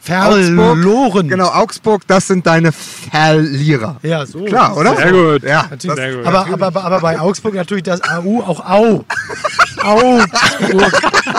[0.06, 1.28] Verloren.
[1.28, 3.98] Genau, Augsburg, das sind deine Verlierer.
[4.04, 4.46] Ja, so.
[4.46, 4.96] Klar, oder?
[4.96, 5.44] Sehr gut.
[5.44, 6.26] Ja, das, sehr gut.
[6.28, 9.04] Aber, aber, aber bei Augsburg natürlich das AU auch Au.
[9.82, 10.94] Augsburg.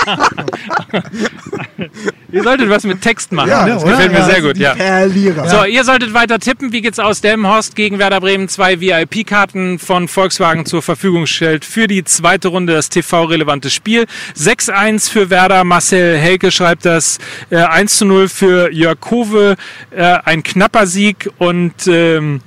[2.33, 3.51] ihr solltet was mit Text machen.
[3.51, 4.57] Ja, das gefällt mir ja, sehr gut.
[4.57, 5.49] Ja.
[5.49, 6.73] So, ihr solltet weiter tippen.
[6.73, 7.21] Wie geht's aus?
[7.21, 8.49] Delmenhorst gegen Werder Bremen.
[8.49, 14.07] Zwei VIP-Karten von Volkswagen zur Verfügung stellt für die zweite Runde das TV-relevante Spiel.
[14.37, 15.65] 6-1 für Werder.
[15.65, 17.19] Marcel Helke schreibt das.
[17.51, 19.57] Äh, 1 0 für Jörg Kove.
[19.91, 22.41] Äh, ein knapper Sieg und ähm,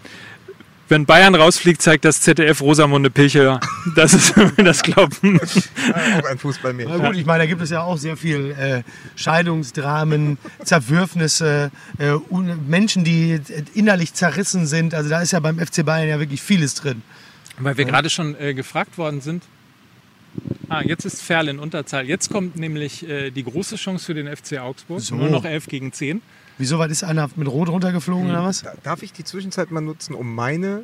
[0.90, 3.60] wenn Bayern rausfliegt, zeigt das ZDF Rosamunde Pilcher.
[3.96, 5.40] Das ist das Glauben.
[5.40, 6.88] auch ein Fußball mehr.
[6.90, 8.84] Na gut, ich meine, da gibt es ja auch sehr viel äh,
[9.16, 12.14] Scheidungsdramen, Zerwürfnisse, äh,
[12.68, 13.40] Menschen, die
[13.74, 14.94] innerlich zerrissen sind.
[14.94, 17.02] Also da ist ja beim FC Bayern ja wirklich vieles drin.
[17.58, 17.92] Weil wir ja.
[17.92, 19.44] gerade schon äh, gefragt worden sind.
[20.70, 22.08] Ah, jetzt ist Ferl in Unterzahl.
[22.08, 25.02] Jetzt kommt nämlich äh, die große Chance für den FC Augsburg.
[25.02, 25.16] So.
[25.16, 26.22] Nur noch 11 gegen 10.
[26.60, 28.32] Wieso weit ist einer mit Rot runtergeflogen mhm.
[28.32, 28.66] oder was?
[28.84, 30.84] Darf ich die Zwischenzeit mal nutzen, um meine,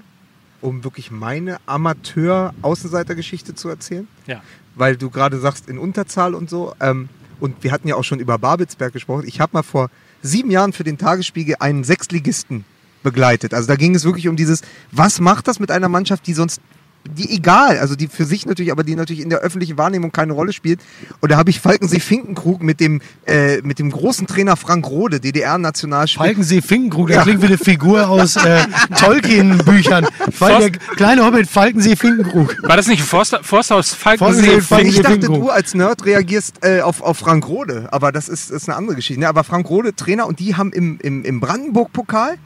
[0.62, 4.08] um wirklich meine Amateur-Außenseiter-Geschichte zu erzählen?
[4.26, 4.42] Ja.
[4.76, 6.74] Weil du gerade sagst, in Unterzahl und so.
[6.80, 7.10] Ähm,
[7.42, 9.26] und wir hatten ja auch schon über Babelsberg gesprochen.
[9.28, 9.90] Ich habe mal vor
[10.22, 12.64] sieben Jahren für den Tagesspiegel einen Sechsligisten
[13.04, 13.54] begleitet.
[13.54, 14.62] Also da ging es wirklich um dieses,
[14.94, 16.62] was macht das mit einer Mannschaft, die sonst
[17.10, 20.34] die egal, also die für sich natürlich, aber die natürlich in der öffentlichen Wahrnehmung keine
[20.34, 20.80] Rolle spielt.
[21.22, 25.20] Und da habe ich Falkensee Finkenkrug mit dem, äh, mit dem großen Trainer Frank Rode,
[25.20, 26.26] DDR-Nationalspieler.
[26.26, 27.24] Falkensee Finkenkrug, der ja.
[27.24, 28.64] klingt wie eine Figur aus äh,
[28.98, 30.08] Tolkien-Büchern.
[30.40, 32.56] Der kleine Hobbit Falkensee Finkenkrug.
[32.64, 37.02] War das nicht Forst, Forsthaus Falkensee, Falkensee Ich dachte, du als Nerd reagierst äh, auf,
[37.02, 39.20] auf Frank Rode, aber das ist, ist eine andere Geschichte.
[39.20, 39.28] Ne?
[39.28, 42.38] Aber Frank Rode, Trainer, und die haben im, im, im Brandenburg-Pokal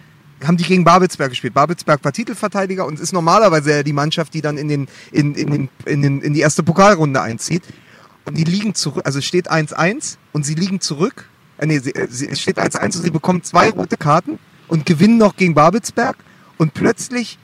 [0.44, 1.54] haben die gegen Babelsberg gespielt.
[1.54, 5.70] Babelsberg war Titelverteidiger und ist normalerweise die Mannschaft, die dann in, den, in, in, den,
[5.86, 7.64] in, den, in die erste Pokalrunde einzieht.
[8.26, 11.30] Und die liegen zurück, also steht 1-1 und sie liegen zurück.
[11.58, 15.36] Äh, nee, sie, es steht 1-1 und sie bekommen zwei rote Karten und gewinnen noch
[15.36, 16.16] gegen Babelsberg.
[16.58, 17.40] Und plötzlich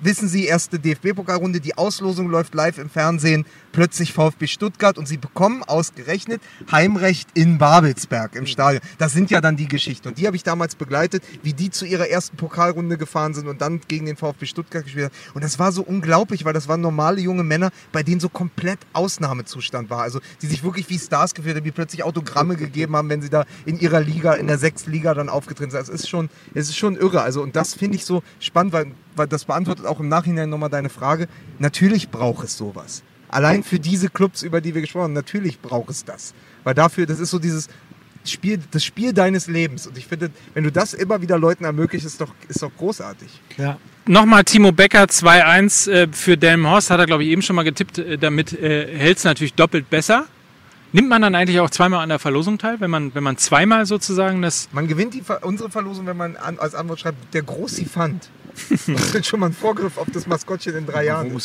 [0.00, 5.16] wissen Sie, erste DFB-Pokalrunde, die Auslosung läuft live im Fernsehen, plötzlich VfB Stuttgart und Sie
[5.16, 6.40] bekommen ausgerechnet
[6.70, 8.82] Heimrecht in Babelsberg im Stadion.
[8.98, 10.08] Das sind ja dann die Geschichten.
[10.08, 13.60] Und die habe ich damals begleitet, wie die zu ihrer ersten Pokalrunde gefahren sind und
[13.60, 15.34] dann gegen den VfB Stuttgart gespielt haben.
[15.34, 18.78] Und das war so unglaublich, weil das waren normale junge Männer, bei denen so komplett
[18.92, 20.02] Ausnahmezustand war.
[20.02, 23.30] Also die sich wirklich wie Stars gefühlt haben, die plötzlich Autogramme gegeben haben, wenn sie
[23.30, 25.80] da in ihrer Liga, in der sechsten Liga dann aufgetreten sind.
[25.80, 26.06] Es ist
[26.54, 27.22] ist schon irre.
[27.22, 28.86] Also und das finde ich so spannend, weil,
[29.16, 31.28] weil das beantwortet auch im Nachhinein nochmal deine Frage.
[31.58, 33.02] Natürlich braucht es sowas.
[33.28, 36.32] Allein für diese Clubs, über die wir gesprochen haben, natürlich braucht es das.
[36.64, 37.68] Weil dafür, das ist so dieses
[38.24, 39.86] Spiel, das Spiel deines Lebens.
[39.86, 43.28] Und ich finde, wenn du das immer wieder Leuten ermöglicht, ist doch, ist doch großartig.
[43.56, 43.78] Ja.
[44.06, 47.98] Nochmal Timo Becker 2-1 äh, für Delmenhorst, hat er glaube ich eben schon mal getippt,
[47.98, 50.26] äh, damit äh, hält es natürlich doppelt besser.
[50.92, 53.84] Nimmt man dann eigentlich auch zweimal an der Verlosung teil, wenn man, wenn man zweimal
[53.86, 54.68] sozusagen das.
[54.72, 58.30] Man gewinnt die, unsere Verlosung, wenn man an, als Antwort schreibt, der Großifant.
[58.86, 61.36] Das ist schon mal ein Vorgriff auf das Maskottchen in drei Jahren.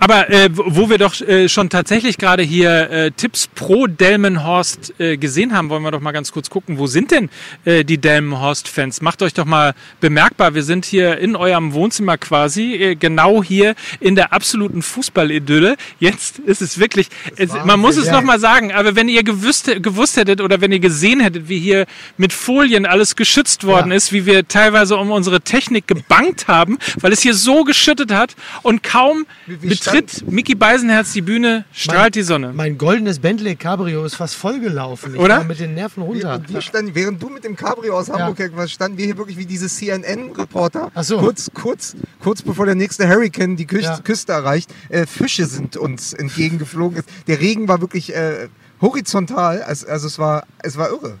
[0.00, 5.16] Aber äh, wo wir doch äh, schon tatsächlich gerade hier äh, Tipps pro Delmenhorst äh,
[5.16, 7.30] gesehen haben, wollen wir doch mal ganz kurz gucken, wo sind denn
[7.64, 9.02] äh, die Delmenhorst-Fans?
[9.02, 13.74] Macht euch doch mal bemerkbar, wir sind hier in eurem Wohnzimmer quasi, äh, genau hier
[14.00, 15.76] in der absoluten Fußballidylle.
[16.00, 18.12] Jetzt ist es wirklich, es, man muss es ja.
[18.12, 21.58] noch mal sagen, aber wenn ihr gewusst, gewusst hättet oder wenn ihr gesehen hättet, wie
[21.58, 21.86] hier
[22.16, 23.96] mit Folien alles geschützt worden ja.
[23.96, 28.12] ist, wie wir teilweise um unsere Technik gebankt haben, haben, weil es hier so geschüttet
[28.12, 30.32] hat und kaum wie, wie betritt stand?
[30.32, 32.52] Mickey Beisenherz die Bühne, strahlt mein, die Sonne.
[32.54, 35.14] Mein goldenes Bentley Cabrio ist fast vollgelaufen.
[35.14, 35.44] Ich Oder?
[35.44, 36.40] mit den Nerven runter.
[36.46, 38.68] Wir, wir standen, während du mit dem Cabrio aus Hamburg ja.
[38.68, 40.90] standen wir hier wirklich wie diese CNN-Reporter.
[41.02, 41.18] So.
[41.18, 43.98] Kurz, kurz, kurz bevor der nächste Hurricane die Küste, ja.
[43.98, 47.02] Küste erreicht, äh, Fische sind uns entgegengeflogen.
[47.26, 48.48] Der Regen war wirklich äh,
[48.80, 51.18] horizontal, also, also es, war, es war irre.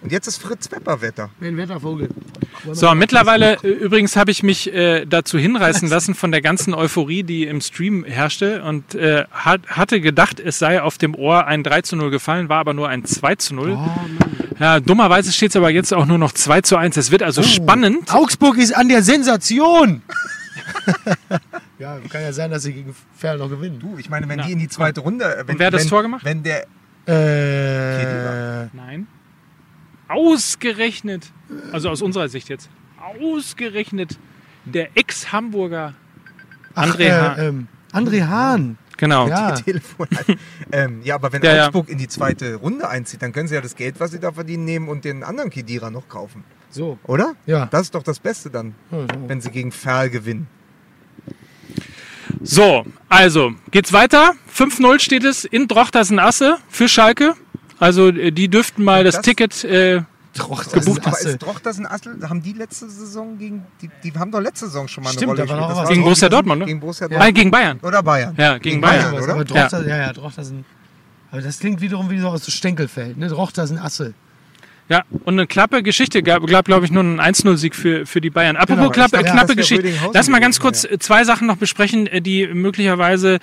[0.00, 1.30] Und jetzt ist Fritz Pepper Wetter.
[1.40, 2.08] Ein Wettervogel.
[2.72, 7.24] So, mittlerweile äh, übrigens habe ich mich äh, dazu hinreißen lassen von der ganzen Euphorie,
[7.24, 11.64] die im Stream herrschte und äh, hat, hatte gedacht, es sei auf dem Ohr ein
[11.64, 13.72] 3 zu 0 gefallen, war aber nur ein 2 zu 0.
[13.72, 13.90] Oh,
[14.60, 16.96] ja, dummerweise steht es aber jetzt auch nur noch 2 zu 1.
[16.96, 17.44] Es wird also oh.
[17.44, 18.12] spannend.
[18.12, 20.02] Augsburg ist an der Sensation.
[21.78, 23.78] ja, kann ja sein, dass sie gegen Ferl noch gewinnen.
[23.80, 25.24] Du, ich meine, wenn Na, die in die zweite Runde.
[25.24, 26.24] Äh, wenn, und wer hat das wenn, Tor gemacht?
[26.24, 26.66] Wenn der.
[27.06, 29.06] Äh, Nein.
[30.08, 31.32] Ausgerechnet,
[31.72, 32.70] also aus unserer Sicht jetzt,
[33.20, 34.18] ausgerechnet
[34.64, 35.94] der Ex-Hamburger
[36.74, 37.38] André äh, Hahn.
[37.38, 38.78] Ähm, André Hahn.
[38.96, 39.28] Genau.
[39.28, 39.54] Ja.
[40.72, 41.92] ähm, ja, aber wenn ja, Augsburg ja.
[41.92, 44.64] in die zweite Runde einzieht, dann können sie ja das Geld, was sie da verdienen,
[44.64, 46.44] nehmen und den anderen Kedira noch kaufen.
[46.70, 46.98] So.
[47.04, 47.36] Oder?
[47.46, 47.66] Ja.
[47.66, 49.06] Das ist doch das Beste dann, so.
[49.26, 50.48] wenn sie gegen Ferl gewinnen.
[52.42, 54.34] So, also geht's weiter.
[54.54, 57.34] 5-0 steht es in Drochtersen-Asse für Schalke.
[57.80, 60.02] Also äh, die dürften mal das, das, Ticket äh,
[60.34, 61.14] gebucht haben.
[61.14, 65.04] ist Drochtersen Assel, haben die letzte Saison gegen, die, die haben doch letzte Saison schon
[65.04, 65.88] mal Stimmt, eine Rolle gespielt.
[65.88, 66.66] Gegen Borussia Dortmund, ne?
[66.66, 67.24] Gegen Borussia Dortmund.
[67.24, 67.78] Nein, gegen Bayern.
[67.82, 68.34] Oder Bayern.
[68.36, 69.44] Ja, gegen, gegen Bayern, Bayern, oder?
[69.44, 69.96] Drochter, ja.
[69.96, 70.64] ja, ja, Drochtersen.
[71.30, 73.30] Aber das klingt wiederum wie so aus dem Stenkelfeld, ne?
[73.32, 74.14] Roch, das ein Asse.
[74.88, 78.30] Ja, und eine klappe Geschichte gab, glaub, glaube ich, nur ein 1-0-Sieg für, für die
[78.30, 78.56] Bayern.
[78.56, 79.92] Apropos genau, klappe, knappe Geschichte.
[80.14, 80.98] Lass mal ganz kurz ja.
[80.98, 83.38] zwei Sachen noch besprechen, äh, die möglicherweise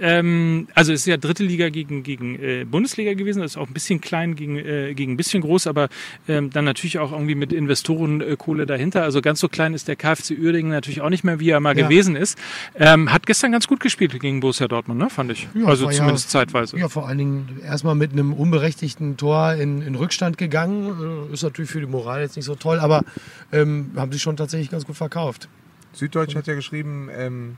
[0.00, 3.66] ähm, also es ist ja dritte Liga gegen, gegen äh, Bundesliga gewesen, das ist auch
[3.66, 5.88] ein bisschen klein gegen, äh, gegen ein bisschen groß, aber
[6.28, 9.02] ähm, dann natürlich auch irgendwie mit Investorenkohle dahinter.
[9.02, 11.76] Also ganz so klein ist der KfC Uerdingen natürlich auch nicht mehr, wie er mal
[11.76, 11.84] ja.
[11.86, 12.38] gewesen ist.
[12.76, 15.10] Ähm, hat gestern ganz gut gespielt gegen Borussia Dortmund, ne?
[15.10, 15.48] fand ich.
[15.54, 16.78] Ja, also zumindest zeitweise.
[16.78, 20.87] Ja, vor allen Dingen erstmal mit einem unberechtigten Tor in, in Rückstand gegangen.
[20.88, 23.04] Äh, ist natürlich für die Moral jetzt nicht so toll, aber
[23.52, 25.48] ähm, haben sie schon tatsächlich ganz gut verkauft.
[25.92, 27.56] Süddeutsch hat ja geschrieben, ähm,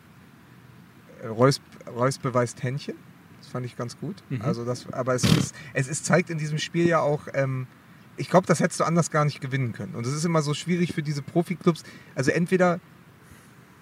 [1.29, 1.61] Reus,
[1.95, 2.95] Reus beweist Händchen.
[3.41, 4.23] Das fand ich ganz gut.
[4.29, 4.43] Mhm.
[4.43, 7.67] Also das, aber es, ist, es ist, zeigt in diesem Spiel ja auch, ähm,
[8.17, 9.95] ich glaube, das hättest du anders gar nicht gewinnen können.
[9.95, 11.83] Und es ist immer so schwierig für diese Profiklubs.
[12.15, 12.81] Also entweder,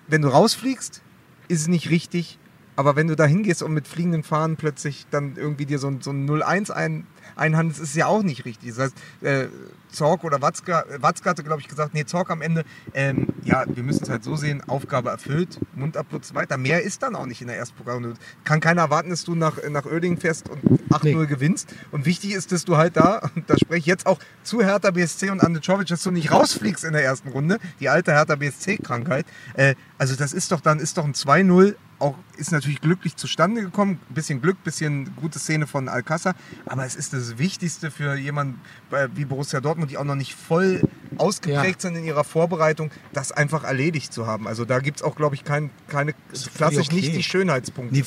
[0.06, 1.02] wenn du rausfliegst,
[1.48, 2.38] ist es nicht richtig,
[2.76, 6.00] aber wenn du da hingehst und mit fliegenden Fahnen plötzlich dann irgendwie dir so ein,
[6.00, 7.06] so ein 0-1 ein,
[7.38, 8.70] einhandelst, ist es ja auch nicht richtig.
[8.70, 9.48] Das heißt, äh,
[9.90, 12.64] Zorg oder Watzke, Watzke hatte, glaube ich, gesagt, nee, Zorg am Ende,
[12.94, 16.58] ähm, ja, wir müssen es halt so sehen, Aufgabe erfüllt, Mundabputz weiter.
[16.58, 18.14] Mehr ist dann auch nicht in der Erstprogramm.
[18.44, 21.26] Kann keiner erwarten, dass du nach, nach Oerding fährst und 8-0 nee.
[21.26, 21.74] gewinnst.
[21.90, 24.90] Und wichtig ist, dass du halt da, und da spreche ich jetzt auch zu Hertha
[24.90, 27.58] BSC und Ande Czovic, dass du nicht rausfliegst in der ersten Runde.
[27.80, 29.26] Die alte Hertha BSC-Krankheit.
[29.54, 33.62] Äh, also das ist doch dann, ist doch ein 2-0 auch ist natürlich glücklich zustande
[33.62, 33.98] gekommen.
[34.08, 36.34] Ein bisschen Glück, ein bisschen gute Szene von Alcázar.
[36.66, 38.60] Aber es ist das Wichtigste für jemanden
[38.92, 40.82] äh, wie Borussia Dortmund, die auch noch nicht voll
[41.16, 41.88] ausgeprägt ja.
[41.88, 44.46] sind in ihrer Vorbereitung, das einfach erledigt zu haben.
[44.46, 46.14] Also da gibt es auch, glaube ich, kein, keine,
[46.54, 46.96] klassisch okay.
[46.96, 47.94] nicht die Schönheitspunkte.
[47.94, 48.04] Nee,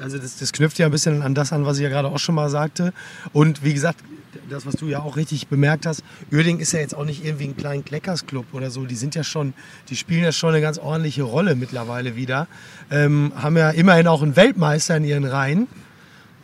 [0.00, 2.18] also das, das knüpft ja ein bisschen an das an, was ich ja gerade auch
[2.18, 2.92] schon mal sagte.
[3.32, 4.04] Und wie gesagt,
[4.50, 7.44] das, was du ja auch richtig bemerkt hast, Uerding ist ja jetzt auch nicht irgendwie
[7.44, 8.84] ein kleiner Kleckersclub oder so.
[8.84, 9.54] Die sind ja schon,
[9.88, 12.48] die spielen ja schon eine ganz ordentliche Rolle mittlerweile wieder.
[12.90, 15.66] Ähm, haben ja immerhin auch einen Weltmeister in ihren Reihen.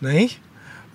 [0.00, 0.40] Nicht?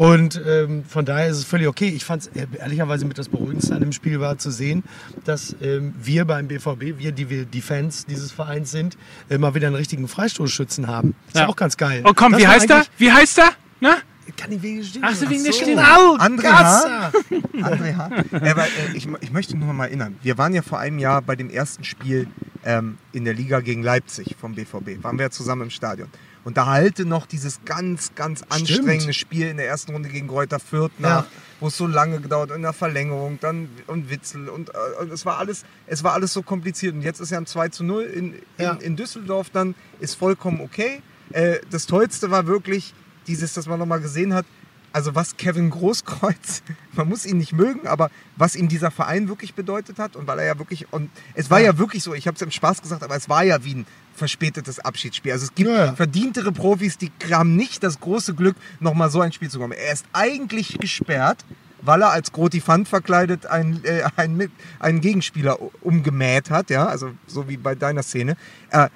[0.02, 1.90] Und ähm, von daher ist es völlig okay.
[1.90, 4.84] Ich fand es äh, ehrlicherweise mit das Beruhigendste an dem Spiel war zu sehen,
[5.26, 8.98] dass ähm, wir beim BVB, wir, die wir die Fans dieses Vereins sind,
[9.30, 11.14] äh, mal wieder einen richtigen Freistoßschützen haben.
[11.28, 12.02] Ist ja, auch ganz geil.
[12.04, 12.86] Oh komm, das wie heißt er?
[12.98, 13.52] Wie heißt er?
[13.80, 13.98] Na?
[14.38, 15.08] Kann ich wegen Stimme.
[15.10, 15.82] Ach so, wegen der Stimme.
[15.82, 17.12] Genau, André H.
[17.62, 18.10] André H.
[18.32, 21.36] Aber, äh, ich, ich möchte nur mal erinnern, wir waren ja vor einem Jahr bei
[21.36, 22.28] dem ersten Spiel
[22.64, 25.04] ähm, in der Liga gegen Leipzig vom BVB.
[25.04, 26.10] Waren wir ja zusammen im Stadion.
[26.44, 29.16] Und da halte noch dieses ganz, ganz anstrengende Stimmt.
[29.16, 31.28] Spiel in der ersten Runde gegen Kräuter Fürth nach, ja.
[31.60, 35.26] wo es so lange gedauert in der Verlängerung, dann und Witzel und, äh, und, es
[35.26, 36.96] war alles, es war alles so kompliziert.
[36.96, 38.72] Und jetzt ist ja ein 2 zu 0 in, in, ja.
[38.74, 41.02] in Düsseldorf dann, ist vollkommen okay.
[41.32, 42.96] Äh, das Tollste war wirklich,
[43.28, 44.46] dieses, dass man nochmal gesehen hat,
[44.94, 46.64] also was Kevin Großkreuz,
[46.94, 50.40] man muss ihn nicht mögen, aber was ihm dieser Verein wirklich bedeutet hat und weil
[50.40, 52.82] er ja wirklich, und es war ja, ja wirklich so, ich habe es im Spaß
[52.82, 55.32] gesagt, aber es war ja wie ein verspätetes Abschiedsspiel.
[55.32, 55.94] Also es gibt ja, ja.
[55.94, 59.74] verdientere Profis, die haben nicht das große Glück, nochmal so ein Spiel zu bekommen.
[59.74, 61.46] Er ist eigentlich gesperrt,
[61.82, 67.48] weil er als Grotifant verkleidet einen, äh, einen, einen Gegenspieler umgemäht hat, ja, also so
[67.48, 68.36] wie bei deiner Szene.
[68.70, 68.90] Äh,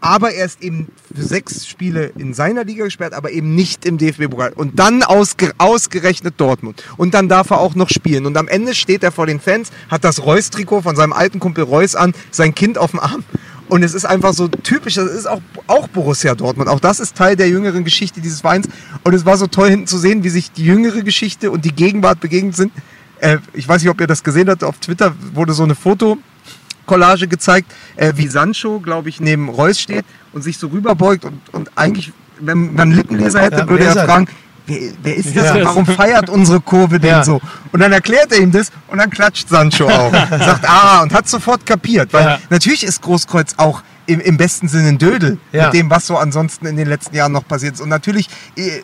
[0.00, 3.98] aber er ist eben für sechs Spiele in seiner Liga gesperrt, aber eben nicht im
[3.98, 4.52] DFB-Pokal.
[4.54, 6.82] Und dann ausge ausgerechnet Dortmund.
[6.96, 8.26] Und dann darf er auch noch spielen.
[8.26, 11.64] Und am Ende steht er vor den Fans, hat das Reus-Trikot von seinem alten Kumpel
[11.64, 13.24] Reus an, sein Kind auf dem Arm.
[13.68, 16.68] Und es ist einfach so typisch, das ist auch, auch Borussia Dortmund.
[16.68, 18.68] Auch das ist Teil der jüngeren Geschichte dieses Vereins.
[19.02, 21.72] Und es war so toll hinten zu sehen, wie sich die jüngere Geschichte und die
[21.72, 22.72] Gegenwart begegnet sind.
[23.18, 26.18] Äh, ich weiß nicht, ob ihr das gesehen habt, auf Twitter wurde so eine Foto
[26.86, 31.40] Collage gezeigt, äh, wie Sancho, glaube ich, neben Reus steht und sich so rüberbeugt und,
[31.52, 34.28] und eigentlich, wenn man einen Lippenleser hätte, ja, würde er fragen,
[34.66, 35.54] wer, wer, ist das ja.
[35.54, 37.24] und warum feiert unsere Kurve denn ja.
[37.24, 37.40] so?
[37.72, 40.12] Und dann erklärt er ihm das und dann klatscht Sancho auch.
[40.30, 42.12] Sagt, ah, und hat sofort kapiert.
[42.12, 46.16] Weil natürlich ist Großkreuz auch im, im besten Sinne ein Dödel mit dem, was so
[46.16, 47.80] ansonsten in den letzten Jahren noch passiert ist.
[47.80, 48.82] Und natürlich äh,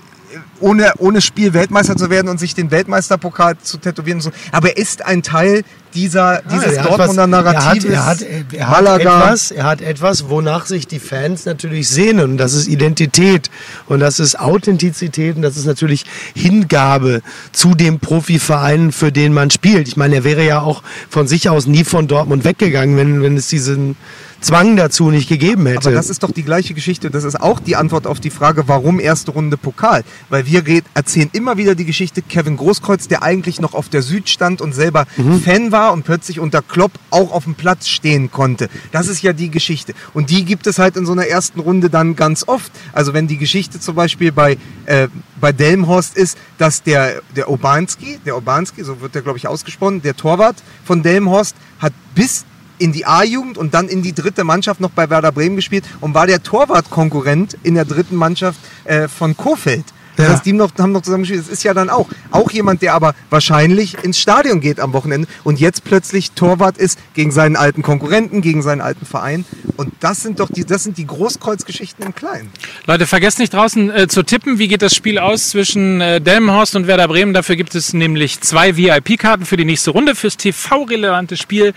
[0.61, 4.19] ohne, ohne Spiel Weltmeister zu werden und sich den Weltmeisterpokal zu tätowieren.
[4.19, 4.31] Und so.
[4.53, 5.63] Aber er ist ein Teil
[5.95, 7.85] dieser, dieses ja, Dortmunder Narrativ.
[7.85, 11.89] Er hat, er, hat, er, hat etwas, er hat etwas, wonach sich die Fans natürlich
[11.89, 12.33] sehnen.
[12.33, 13.51] Und das ist Identität
[13.87, 16.05] und das ist Authentizität und das ist natürlich
[16.35, 17.23] Hingabe
[17.53, 19.89] zu dem Profiverein, für den man spielt.
[19.89, 23.37] Ich meine, er wäre ja auch von sich aus nie von Dortmund weggegangen, wenn, wenn
[23.37, 23.97] es diesen
[24.43, 25.89] Zwang dazu nicht gegeben hätte.
[25.89, 27.11] Aber das ist doch die gleiche Geschichte.
[27.11, 30.03] Das ist auch die Antwort auf die Frage, warum erste Runde Pokal.
[30.29, 30.63] Weil wir
[30.95, 34.75] erzählen immer wieder die Geschichte Kevin Großkreuz, der eigentlich noch auf der Süd stand und
[34.75, 35.41] selber mhm.
[35.41, 38.69] Fan war und plötzlich unter Klopp auch auf dem Platz stehen konnte.
[38.91, 39.95] Das ist ja die Geschichte.
[40.13, 42.73] Und die gibt es halt in so einer ersten Runde dann ganz oft.
[42.93, 45.09] Also wenn die Geschichte zum Beispiel bei, äh,
[45.41, 50.03] bei Delmhorst ist, dass der, der Obanski, der Obanski, so wird der glaube ich ausgesprochen,
[50.03, 52.45] der Torwart von Delmhorst hat bis
[52.83, 56.15] in die A-Jugend und dann in die dritte Mannschaft noch bei Werder Bremen gespielt und
[56.15, 59.85] war der Torwartkonkurrent in der dritten Mannschaft äh, von Kofeld.
[60.17, 61.41] Das heißt, die noch, haben noch zusammen gespielt.
[61.41, 65.27] Das ist ja dann auch, auch jemand, der aber wahrscheinlich ins Stadion geht am Wochenende
[65.43, 69.45] und jetzt plötzlich Torwart ist gegen seinen alten Konkurrenten, gegen seinen alten Verein.
[69.77, 72.51] Und das sind doch die, das sind die Großkreuzgeschichten im Kleinen.
[72.87, 74.59] Leute, vergesst nicht draußen äh, zu tippen.
[74.59, 77.33] Wie geht das Spiel aus zwischen äh, Delmenhorst und Werder Bremen?
[77.33, 81.73] Dafür gibt es nämlich zwei VIP-Karten für die nächste Runde fürs TV-relevante Spiel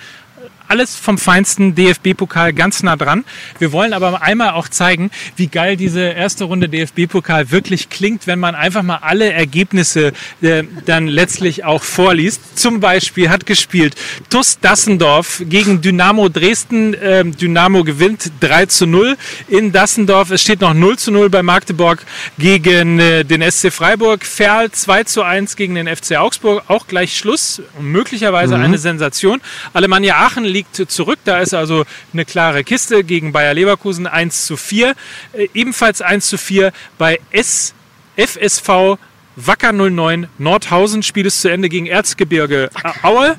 [0.68, 3.24] alles vom feinsten DFB-Pokal ganz nah dran.
[3.60, 8.40] Wir wollen aber einmal auch zeigen, wie geil diese erste Runde DFB-Pokal wirklich klingt, wenn
[8.40, 12.58] man einfach mal alle Ergebnisse äh, dann letztlich auch vorliest.
[12.58, 13.96] Zum Beispiel hat gespielt
[14.30, 16.96] TuS Dassendorf gegen Dynamo Dresden.
[17.02, 19.18] Ähm, Dynamo gewinnt 3 zu 0
[19.48, 20.32] in Dassendorf.
[20.32, 22.04] Es steht noch 0 zu 0 bei Magdeburg
[22.38, 24.26] gegen äh, den SC Freiburg.
[24.26, 26.64] Ferl 2 zu 1 gegen den FC Augsburg.
[26.68, 27.62] Auch gleich Schluss.
[27.80, 28.64] Möglicherweise mhm.
[28.64, 29.42] eine Sensation.
[29.74, 31.20] Alemannia Aachen liegt zurück.
[31.24, 34.94] Da ist also eine klare Kiste gegen Bayer Leverkusen 1 zu 4.
[35.34, 38.98] Äh, ebenfalls 1 zu 4 bei SFSV
[39.38, 41.04] Wacker 09 Nordhausen.
[41.04, 42.70] Spiel ist zu Ende gegen Erzgebirge
[43.02, 43.38] Aue.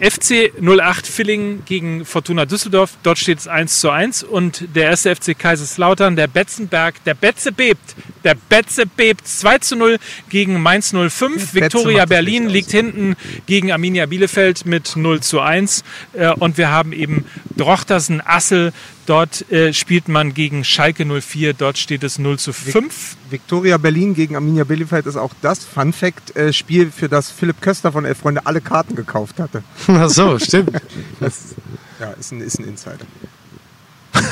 [0.00, 2.96] FC 08 Villingen gegen Fortuna Düsseldorf.
[3.02, 4.22] Dort steht es 1 zu 1.
[4.22, 7.94] Und der erste FC Kaiserslautern, der Betzenberg, der Betze bebt.
[8.24, 11.54] Der Betze bebt 2 zu 0 gegen Mainz 05.
[11.54, 13.16] Viktoria Berlin liegt hinten
[13.46, 15.84] gegen Arminia Bielefeld mit 0 zu 1.
[16.14, 17.24] Äh, und wir haben eben
[17.56, 18.72] Drochtersen Assel
[19.06, 23.16] Dort äh, spielt man gegen Schalke 04, dort steht es 0 zu 5.
[23.28, 27.60] Viktoria Berlin gegen Arminia Bielefeld ist auch das Fun Fact äh, Spiel, für das Philipp
[27.60, 29.62] Köster von Elf Freunde alle Karten gekauft hatte.
[29.88, 30.80] Ach so, stimmt.
[31.20, 31.54] Das,
[32.00, 33.06] ja, ist ein, ist ein Insider.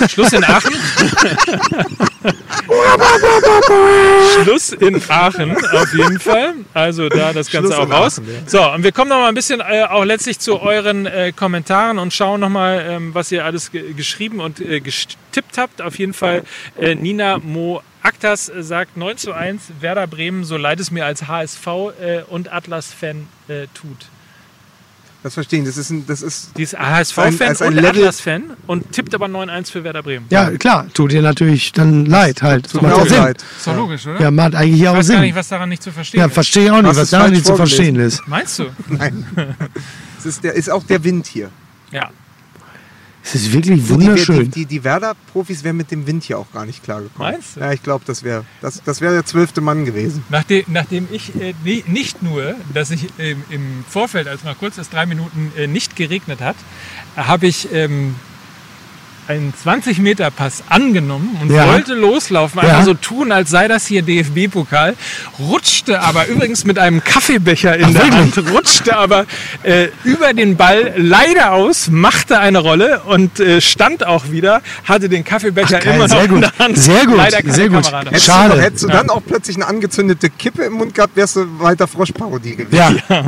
[0.08, 0.74] Schluss in Aachen.
[4.42, 6.54] Schluss in Aachen, auf jeden Fall.
[6.74, 8.18] Also da das Ganze Schluss auch raus.
[8.18, 8.40] Aachen, ja.
[8.48, 11.98] So, und wir kommen noch mal ein bisschen äh, auch letztlich zu euren äh, Kommentaren
[11.98, 15.82] und schauen noch mal, ähm, was ihr alles geschrieben und äh, getippt habt.
[15.82, 16.42] Auf jeden Fall
[16.78, 21.28] äh, Nina Mo Aktas sagt 9 zu 1 Werder Bremen, so leid es mir als
[21.28, 24.08] HSV äh, und Atlas-Fan äh, tut.
[25.22, 25.64] Das verstehen.
[25.64, 26.56] Das ist ein, das ist.
[26.56, 30.26] Die ist HSV-Fan und Atlas-Fan und tippt aber 9-1 für Werder Bremen.
[30.30, 32.70] Ja, klar, tut dir natürlich dann leid halt.
[32.70, 33.44] Tut mir auch leid.
[33.56, 34.20] Ist doch logisch, oder?
[34.20, 35.02] Ja, macht eigentlich hier auch Sinn.
[35.02, 36.22] Ich weiß gar nicht, was daran nicht zu verstehen ist.
[36.24, 38.26] Ja, verstehe ich auch nicht, was, was daran nicht zu verstehen ist.
[38.26, 38.64] Meinst du?
[38.88, 39.26] Nein.
[40.18, 41.50] Es ist, der, ist auch der Wind hier.
[41.90, 42.10] Ja.
[43.24, 44.50] Es ist wirklich wunderschön.
[44.50, 47.32] Die, die, die Werder-Profis wären mit dem Wind hier auch gar nicht klargekommen.
[47.32, 47.60] Meinst du?
[47.60, 50.24] Ja, ich glaube, das wäre das, das wär der zwölfte Mann gewesen.
[50.28, 51.54] Nachdem, nachdem ich äh,
[51.86, 55.94] nicht nur, dass ich äh, im Vorfeld, als mal kurz das drei Minuten äh, nicht
[55.94, 56.56] geregnet hat,
[57.16, 58.16] habe ich ähm,
[59.28, 61.68] einen 20-Meter-Pass angenommen und ja.
[61.68, 62.84] wollte loslaufen, einfach ja.
[62.84, 64.96] so tun, als sei das hier DFB-Pokal,
[65.38, 68.10] rutschte aber übrigens mit einem Kaffeebecher in Ach, der?
[68.10, 69.26] Hand, rutschte aber
[69.62, 75.08] äh, über den Ball leider aus, machte eine Rolle und äh, stand auch wieder, hatte
[75.08, 76.76] den Kaffeebecher Ach, immer noch in der Hand.
[76.76, 77.92] Sehr gut, leider sehr gut.
[77.92, 78.54] Hättest Schade.
[78.54, 81.86] Du, hättest du dann auch plötzlich eine angezündete Kippe im Mund gehabt, wärst du weiter
[81.86, 83.00] Froschparodie gewesen.
[83.08, 83.24] Ja.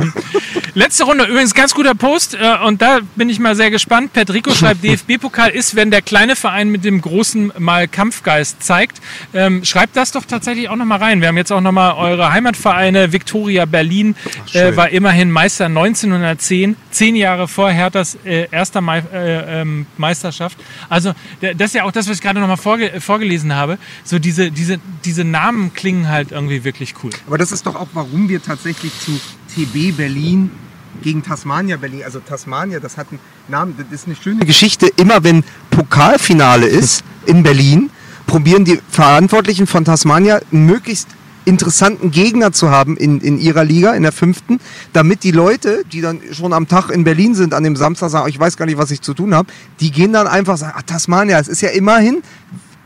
[0.73, 4.13] Letzte Runde, übrigens ganz guter Post äh, und da bin ich mal sehr gespannt.
[4.13, 9.01] Pedrico schreibt, DFB-Pokal ist, wenn der kleine Verein mit dem großen mal Kampfgeist zeigt.
[9.33, 11.21] Ähm, schreibt das doch tatsächlich auch nochmal rein.
[11.21, 13.11] Wir haben jetzt auch nochmal eure Heimatvereine.
[13.13, 14.15] Viktoria Berlin
[14.53, 20.57] äh, war immerhin Meister 1910, zehn Jahre vor Herthas äh, erster Me äh, ähm, Meisterschaft.
[20.89, 23.77] Also das ist ja auch das, was ich gerade nochmal vorge vorgelesen habe.
[24.03, 27.11] So diese, diese, diese Namen klingen halt irgendwie wirklich cool.
[27.27, 29.19] Aber das ist doch auch, warum wir tatsächlich zu
[29.55, 30.51] TB Berlin
[31.01, 32.03] gegen Tasmania Berlin.
[32.03, 34.87] Also Tasmania, das hat einen Namen, das ist eine schöne Geschichte.
[34.87, 37.89] Immer wenn Pokalfinale ist in Berlin,
[38.27, 41.09] probieren die Verantwortlichen von Tasmania einen möglichst
[41.45, 44.59] interessanten Gegner zu haben in, in ihrer Liga, in der fünften,
[44.93, 48.27] damit die Leute, die dann schon am Tag in Berlin sind, an dem Samstag sagen,
[48.27, 49.47] ich weiß gar nicht, was ich zu tun habe,
[49.79, 52.23] die gehen dann einfach sagen, ah, Tasmania, es ist ja immerhin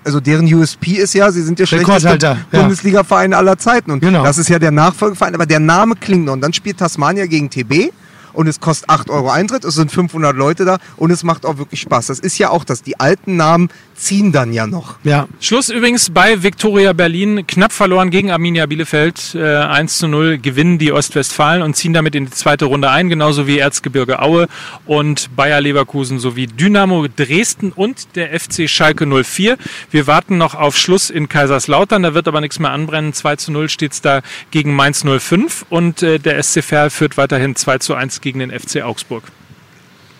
[0.03, 2.37] also deren USP ist ja, sie sind der schlechteste.
[2.51, 3.91] Bundesliga-Verein aller Zeiten.
[3.91, 4.23] Und genau.
[4.23, 6.33] das ist ja der Nachfolgeverein, aber der Name klingt noch.
[6.33, 7.91] Und dann spielt Tasmania gegen TB
[8.33, 11.57] und es kostet 8 Euro Eintritt, es sind 500 Leute da und es macht auch
[11.57, 12.07] wirklich Spaß.
[12.07, 12.83] Das ist ja auch das.
[12.83, 14.95] Die alten Namen ziehen dann ja noch.
[15.03, 15.27] Ja.
[15.39, 17.45] Schluss übrigens bei Viktoria Berlin.
[17.45, 19.35] Knapp verloren gegen Arminia Bielefeld.
[19.35, 23.09] Äh, 1 zu 0 gewinnen die Ostwestfalen und ziehen damit in die zweite Runde ein,
[23.09, 24.47] genauso wie Erzgebirge Aue
[24.85, 29.57] und Bayer Leverkusen sowie Dynamo Dresden und der FC Schalke 04.
[29.91, 33.13] Wir warten noch auf Schluss in Kaiserslautern, da wird aber nichts mehr anbrennen.
[33.13, 34.21] 2 zu 0 steht es da
[34.51, 38.51] gegen Mainz 05 und äh, der SC Verl führt weiterhin 2 zu 1 gegen den
[38.51, 39.23] FC Augsburg.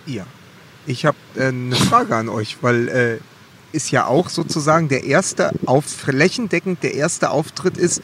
[0.05, 0.25] Ja.
[0.85, 3.17] Ich habe äh, eine Frage an euch, weil äh,
[3.71, 8.01] ist ja auch sozusagen der erste, auf, flächendeckend der erste Auftritt ist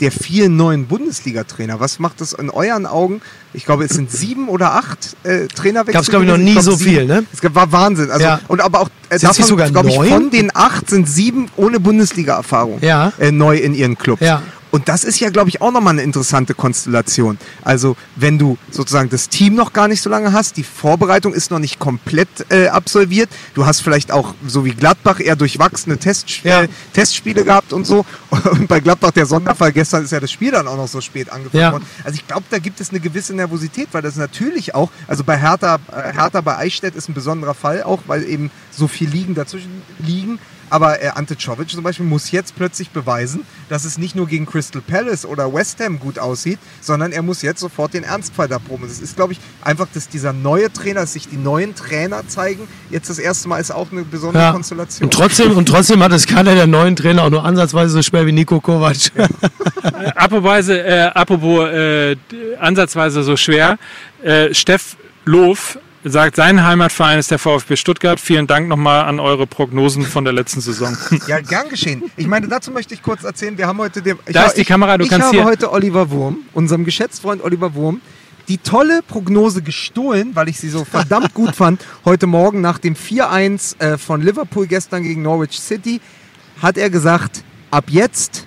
[0.00, 1.78] der vielen neuen Bundesliga-Trainer.
[1.78, 3.20] Was macht das in euren Augen?
[3.52, 5.92] Ich glaube, es sind sieben oder acht äh, Trainerwechsel.
[5.92, 6.90] Gab es, glaube ich, noch nie glaub, so sieben.
[6.90, 7.24] viel, ne?
[7.32, 8.10] Es war Wahnsinn.
[8.10, 8.40] Also, ja.
[8.48, 12.78] Und aber auch, äh, davon, sogar glaube ich, von den acht sind sieben ohne Bundesliga-Erfahrung
[12.80, 13.12] ja.
[13.18, 14.22] äh, neu in ihren Clubs.
[14.22, 14.42] Ja.
[14.72, 17.38] Und das ist ja, glaube ich, auch nochmal eine interessante Konstellation.
[17.62, 21.50] Also, wenn du sozusagen das Team noch gar nicht so lange hast, die Vorbereitung ist
[21.50, 26.42] noch nicht komplett äh, absolviert, du hast vielleicht auch, so wie Gladbach, eher durchwachsene Test,
[26.42, 26.64] ja.
[26.94, 28.06] Testspiele gehabt und so.
[28.30, 31.30] Und bei Gladbach der Sonderfall, gestern ist ja das Spiel dann auch noch so spät
[31.30, 31.72] angefangen ja.
[31.72, 31.86] worden.
[32.02, 35.38] Also, ich glaube, da gibt es eine gewisse Nervosität, weil das natürlich auch, also bei
[35.38, 39.34] Hertha, äh, Hertha bei Eichstätt ist ein besonderer Fall auch, weil eben so viel Liegen
[39.34, 40.38] dazwischen liegen.
[40.72, 44.46] Aber äh, Ante Czovic zum Beispiel muss jetzt plötzlich beweisen, dass es nicht nur gegen
[44.46, 48.58] Crystal Palace oder West Ham gut aussieht, sondern er muss jetzt sofort den Ernstfall da
[48.58, 48.86] proben.
[48.86, 52.66] Es ist, glaube ich, einfach, dass dieser neue Trainer, dass sich die neuen Trainer zeigen,
[52.88, 54.52] jetzt das erste Mal ist auch eine besondere ja.
[54.52, 55.04] Konstellation.
[55.04, 58.24] Und trotzdem, und trotzdem hat es keiner der neuen Trainer auch nur ansatzweise so schwer
[58.24, 58.96] wie Nico Kovac.
[59.14, 59.28] Ja.
[60.16, 62.16] apropos äh, apropos äh,
[62.58, 63.78] ansatzweise so schwer,
[64.22, 64.96] äh, Steff
[65.26, 65.76] Loof
[66.10, 68.18] sagt, sein Heimatverein ist der VfB Stuttgart.
[68.18, 70.96] Vielen Dank nochmal an eure Prognosen von der letzten Saison.
[71.28, 72.02] Ja, gern geschehen.
[72.16, 74.02] Ich meine, dazu möchte ich kurz erzählen, wir haben heute...
[74.02, 75.40] Den, da ist die ich, Kamera, du ich kannst hier...
[75.40, 78.00] Ich habe heute Oliver Wurm, unserem Geschäftsfreund Oliver Wurm,
[78.48, 81.84] die tolle Prognose gestohlen, weil ich sie so verdammt gut fand.
[82.04, 86.00] Heute Morgen nach dem 4-1 äh, von Liverpool gestern gegen Norwich City
[86.60, 88.46] hat er gesagt, ab jetzt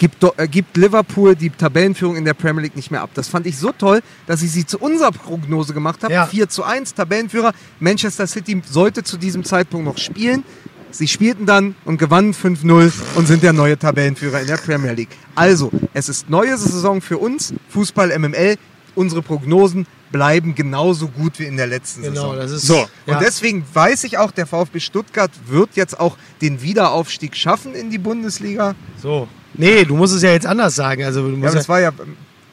[0.00, 3.10] gibt, äh, gibt Liverpool die Tabellenführung in der Premier League nicht mehr ab.
[3.14, 6.12] Das fand ich so toll, dass ich sie zu unserer Prognose gemacht habe.
[6.12, 6.26] Ja.
[6.26, 7.52] 4 zu 1, Tabellenführer.
[7.78, 10.42] Manchester City sollte zu diesem Zeitpunkt noch spielen.
[10.90, 15.10] Sie spielten dann und gewannen 5-0 und sind der neue Tabellenführer in der Premier League.
[15.36, 18.56] Also, es ist neue Saison für uns, Fußball MML.
[18.96, 22.36] Unsere Prognosen bleiben genauso gut wie in der letzten genau, Saison.
[22.36, 22.88] Das ist, so.
[23.06, 23.14] Ja.
[23.14, 27.90] Und deswegen weiß ich auch, der VfB Stuttgart wird jetzt auch den Wiederaufstieg schaffen in
[27.90, 28.74] die Bundesliga.
[29.00, 29.28] So.
[29.54, 31.04] Nee, du musst es ja jetzt anders sagen.
[31.04, 31.92] Also, du musst ja, das war ja.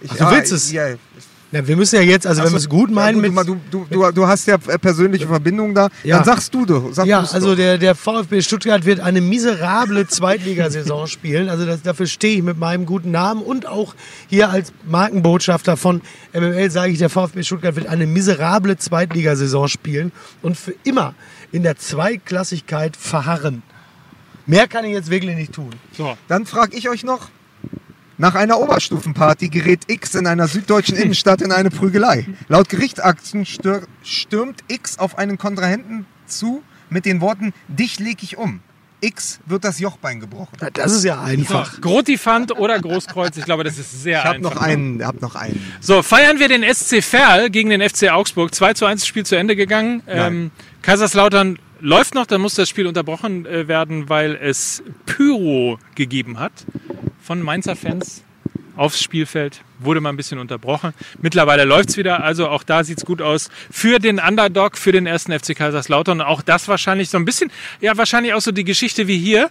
[0.01, 0.71] Ich, Ach, du willst es?
[0.71, 0.89] Ja,
[1.51, 3.23] ja, wir müssen ja jetzt, also, also wenn wir es gut meinen.
[3.23, 5.87] Ja, du, du, du, du, hast ja persönliche Verbindungen da.
[6.03, 6.17] Ja.
[6.17, 6.89] Dann sagst du doch.
[6.91, 11.47] Sag ja, also der, der VfB Stuttgart wird eine miserable Zweitligasaison spielen.
[11.47, 13.95] Also das, dafür stehe ich mit meinem guten Namen und auch
[14.27, 16.01] hier als Markenbotschafter von
[16.33, 21.15] MML sage ich, der VfB Stuttgart wird eine miserable Zweitligasaison spielen und für immer
[21.53, 23.63] in der Zweitklassigkeit verharren.
[24.47, 25.71] Mehr kann ich jetzt wirklich nicht tun.
[25.91, 26.17] So.
[26.27, 27.29] Dann frage ich euch noch,
[28.17, 32.25] nach einer Oberstufenparty gerät X in einer süddeutschen Innenstadt in eine Prügelei.
[32.47, 38.61] Laut Gerichtsakten stürmt X auf einen Kontrahenten zu mit den Worten, dich leg ich um.
[38.99, 40.57] X wird das Jochbein gebrochen.
[40.73, 41.75] Das ist ja einfach.
[41.75, 44.55] So, Grotifant oder Großkreuz, ich glaube, das ist sehr ich hab einfach.
[44.55, 45.61] Noch einen, hab noch einen.
[45.81, 48.55] So, feiern wir den SC Verl gegen den FC Augsburg.
[48.55, 50.01] 2 zu 1 Spiel zu Ende gegangen.
[50.07, 50.49] Ähm,
[50.81, 56.51] Kaiserslautern läuft noch, dann muss das Spiel unterbrochen äh, werden, weil es Pyro gegeben hat
[57.21, 58.23] von Mainzer Fans
[58.77, 59.61] aufs Spielfeld.
[59.79, 60.93] Wurde mal ein bisschen unterbrochen.
[61.21, 63.49] Mittlerweile läuft es wieder, also auch da sieht es gut aus.
[63.71, 66.21] Für den Underdog, für den ersten FC Kaiserslautern.
[66.21, 67.51] Auch das wahrscheinlich so ein bisschen,
[67.81, 69.49] ja, wahrscheinlich auch so die Geschichte wie hier.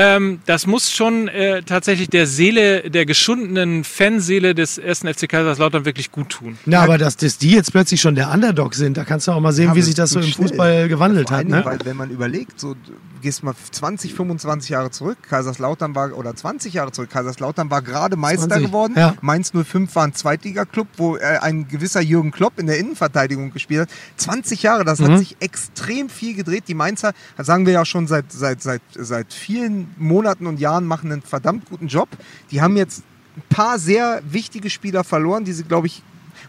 [0.00, 5.84] Ähm, das muss schon äh, tatsächlich der Seele, der geschundenen Fanseele des ersten FC Kaiserslautern
[5.84, 6.56] wirklich gut tun.
[6.66, 9.40] Na, aber dass, dass die jetzt plötzlich schon der Underdog sind, da kannst du auch
[9.40, 11.48] mal sehen, ja, wie sich das so im Fußball gewandelt hat.
[11.48, 11.64] Ne?
[11.64, 12.76] Weil wenn man überlegt, so
[13.22, 18.14] gehst mal 20, 25 Jahre zurück, Kaiserslautern war, oder 20 Jahre zurück, Kaiserslautern war gerade
[18.16, 18.94] Meister 20, geworden.
[18.96, 19.14] Ja.
[19.20, 23.82] Mainz 05 war ein Zweitligaklub, wo äh, ein gewisser Jürgen Klopp in der Innenverteidigung gespielt
[23.82, 23.88] hat.
[24.16, 25.08] 20 Jahre, das mhm.
[25.08, 26.64] hat sich extrem viel gedreht.
[26.68, 30.84] Die Mainzer, das sagen wir ja schon seit, seit, seit, seit vielen Monaten und Jahren,
[30.86, 32.08] machen einen verdammt guten Job.
[32.50, 33.02] Die haben jetzt
[33.36, 36.02] ein paar sehr wichtige Spieler verloren, die sie, glaube ich,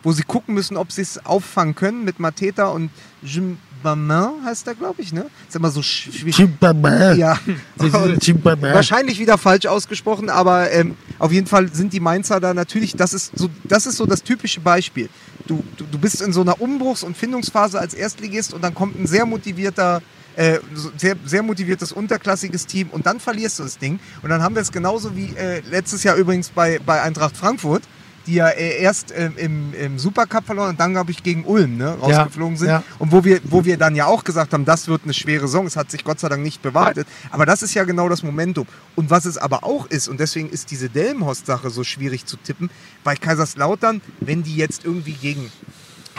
[0.03, 2.89] wo sie gucken müssen, ob sie es auffangen können mit Mateta und
[3.21, 5.25] Jim Chimbamin heißt der, glaube ich, ne?
[5.47, 6.35] Ist immer so schwierig.
[6.35, 7.17] Chimbamin.
[7.17, 7.39] Ja.
[7.77, 13.13] Wahrscheinlich wieder falsch ausgesprochen, aber ähm, auf jeden Fall sind die Mainzer da natürlich, das
[13.13, 15.09] ist so das, ist so das typische Beispiel.
[15.47, 18.99] Du, du, du bist in so einer Umbruchs- und Findungsphase als Erstligist und dann kommt
[18.99, 20.01] ein sehr motivierter
[20.39, 20.59] äh,
[20.97, 23.99] sehr, sehr motiviertes unterklassiges Team und dann verlierst du das Ding.
[24.21, 27.83] Und dann haben wir es genauso wie äh, letztes Jahr übrigens bei, bei Eintracht Frankfurt
[28.25, 31.77] die ja äh, erst ähm, im, im Supercup verloren und dann, glaube ich, gegen Ulm
[31.77, 32.67] ne, rausgeflogen ja, sind.
[32.67, 32.83] Ja.
[32.99, 35.65] Und wo wir, wo wir dann ja auch gesagt haben, das wird eine schwere Saison.
[35.65, 37.07] Es hat sich Gott sei Dank nicht bewahrheitet.
[37.31, 38.67] Aber das ist ja genau das Momentum.
[38.95, 42.69] Und was es aber auch ist, und deswegen ist diese Delmenhorst-Sache so schwierig zu tippen,
[43.03, 45.51] bei Kaiserslautern, wenn die jetzt irgendwie gegen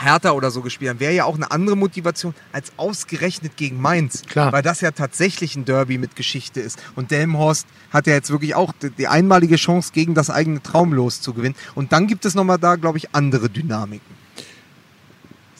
[0.03, 4.23] Hertha oder so gespielt haben, wäre ja auch eine andere Motivation als ausgerechnet gegen Mainz.
[4.23, 4.51] Klar.
[4.51, 6.81] Weil das ja tatsächlich ein Derby mit Geschichte ist.
[6.95, 11.21] Und Delmhorst hat ja jetzt wirklich auch die, die einmalige Chance, gegen das eigene Traumlos
[11.21, 11.55] zu gewinnen.
[11.75, 14.20] Und dann gibt es nochmal da, glaube ich, andere Dynamiken.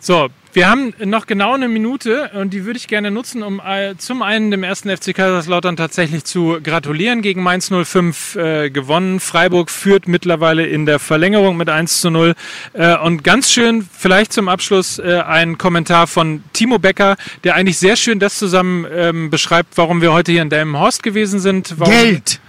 [0.04, 3.96] So, wir haben noch genau eine Minute und die würde ich gerne nutzen, um äh,
[4.00, 7.22] zum einen dem ersten FC Kaiserslautern tatsächlich zu gratulieren.
[7.22, 9.20] Gegen Mainz 05 äh, gewonnen.
[9.20, 12.34] Freiburg führt mittlerweile in der Verlängerung mit 1 zu 0.
[12.74, 17.78] Äh, und ganz schön, vielleicht zum Abschluss, äh, ein Kommentar von Timo Becker, der eigentlich
[17.78, 21.76] sehr schön das zusammen ähm, beschreibt, warum wir heute hier in Delmenhorst gewesen sind.
[21.78, 22.40] Warum Geld!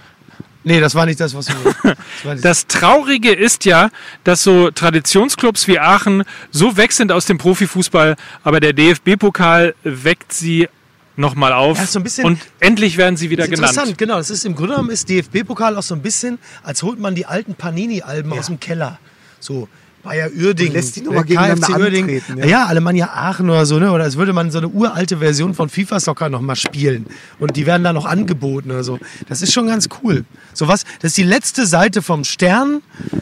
[0.63, 1.53] Nee, das war nicht das, was du.
[2.23, 3.89] Das, das Traurige ist ja,
[4.23, 10.31] dass so Traditionsclubs wie Aachen so weg sind aus dem Profifußball, aber der DFB-Pokal weckt
[10.31, 10.69] sie
[11.17, 11.77] nochmal auf.
[11.77, 13.71] Ja, so ein bisschen, und endlich werden sie wieder genannt.
[13.71, 14.17] Interessant, genau.
[14.17, 17.25] Das ist im Grunde genommen ist DFB-Pokal auch so ein bisschen, als holt man die
[17.25, 18.39] alten Panini-Alben ja.
[18.39, 18.99] aus dem Keller.
[19.39, 19.67] So,
[20.03, 22.15] Bayer Uerdingen, und lässt die nochmal gegeneinander Uerdingen.
[22.17, 22.37] antreten.
[22.39, 22.45] Ja.
[22.45, 23.91] ja, Alemannia Aachen oder so, ne?
[23.91, 27.05] oder als würde man so eine uralte Version von FIFA Soccer nochmal spielen
[27.39, 28.99] und die werden da noch angeboten oder so.
[29.29, 30.25] Das ist schon ganz cool.
[30.53, 32.81] So was, das ist die letzte Seite vom Stern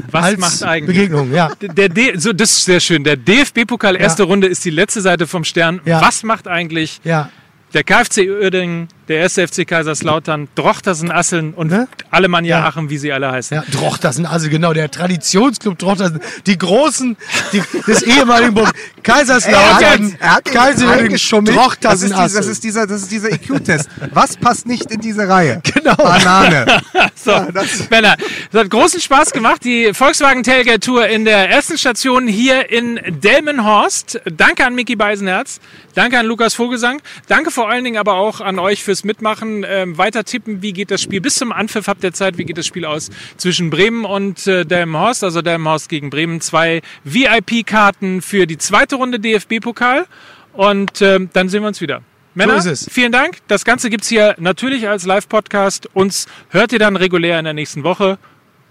[0.09, 0.97] was als macht eigentlich?
[0.97, 1.51] Begegnung, ja.
[1.61, 3.03] Der, der, so, das ist sehr schön.
[3.03, 4.27] Der DFB-Pokal erste ja.
[4.27, 5.79] Runde ist die letzte Seite vom Stern.
[5.86, 6.01] Ja.
[6.01, 7.29] Was macht eigentlich ja.
[7.73, 11.88] der KfC Uerdingen der erste FC Kaiserslautern, Drochtersen Asseln und ne?
[12.09, 12.66] Alemannia ja.
[12.66, 13.55] Aachen, wie sie alle heißen.
[13.57, 17.18] Ja, Drochtersen Asseln, genau, der Traditionsclub Drochtersen, die großen
[17.53, 22.38] die, des ehemaligen Burg Kaiserslautern, er hat, er hat Drochtersen Asseln.
[22.38, 23.89] Das ist dieser, das ist dieser IQ-Test.
[24.14, 25.62] Was passt nicht in diese Reihe?
[25.74, 25.95] Genau.
[25.95, 26.82] Banane.
[27.16, 27.49] so, ja,
[27.89, 28.16] Männer,
[28.51, 32.99] es hat großen Spaß gemacht, die Volkswagen Tailgate Tour in der ersten Station hier in
[33.07, 34.22] Delmenhorst.
[34.26, 35.59] Danke an Micky Beisenherz,
[35.95, 39.97] danke an Lukas Vogelsang, danke vor allen Dingen aber auch an euch fürs Mitmachen, ähm,
[39.97, 42.65] weiter tippen, wie geht das Spiel bis zum Anpfiff habt ihr Zeit, wie geht das
[42.65, 48.57] Spiel aus zwischen Bremen und äh, Delmenhorst, also Delmenhorst gegen Bremen, zwei VIP-Karten für die
[48.57, 50.05] zweite Runde DFB-Pokal
[50.53, 52.01] und äh, dann sehen wir uns wieder.
[52.33, 53.39] Männer, so vielen Dank.
[53.47, 55.89] Das Ganze gibt es hier natürlich als Live-Podcast.
[55.93, 58.17] Uns hört ihr dann regulär in der nächsten Woche.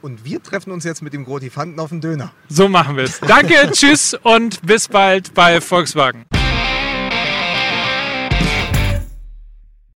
[0.00, 2.32] Und wir treffen uns jetzt mit dem Grotifanten auf den Döner.
[2.48, 3.20] So machen wir es.
[3.20, 6.24] Danke, tschüss und bis bald bei Volkswagen.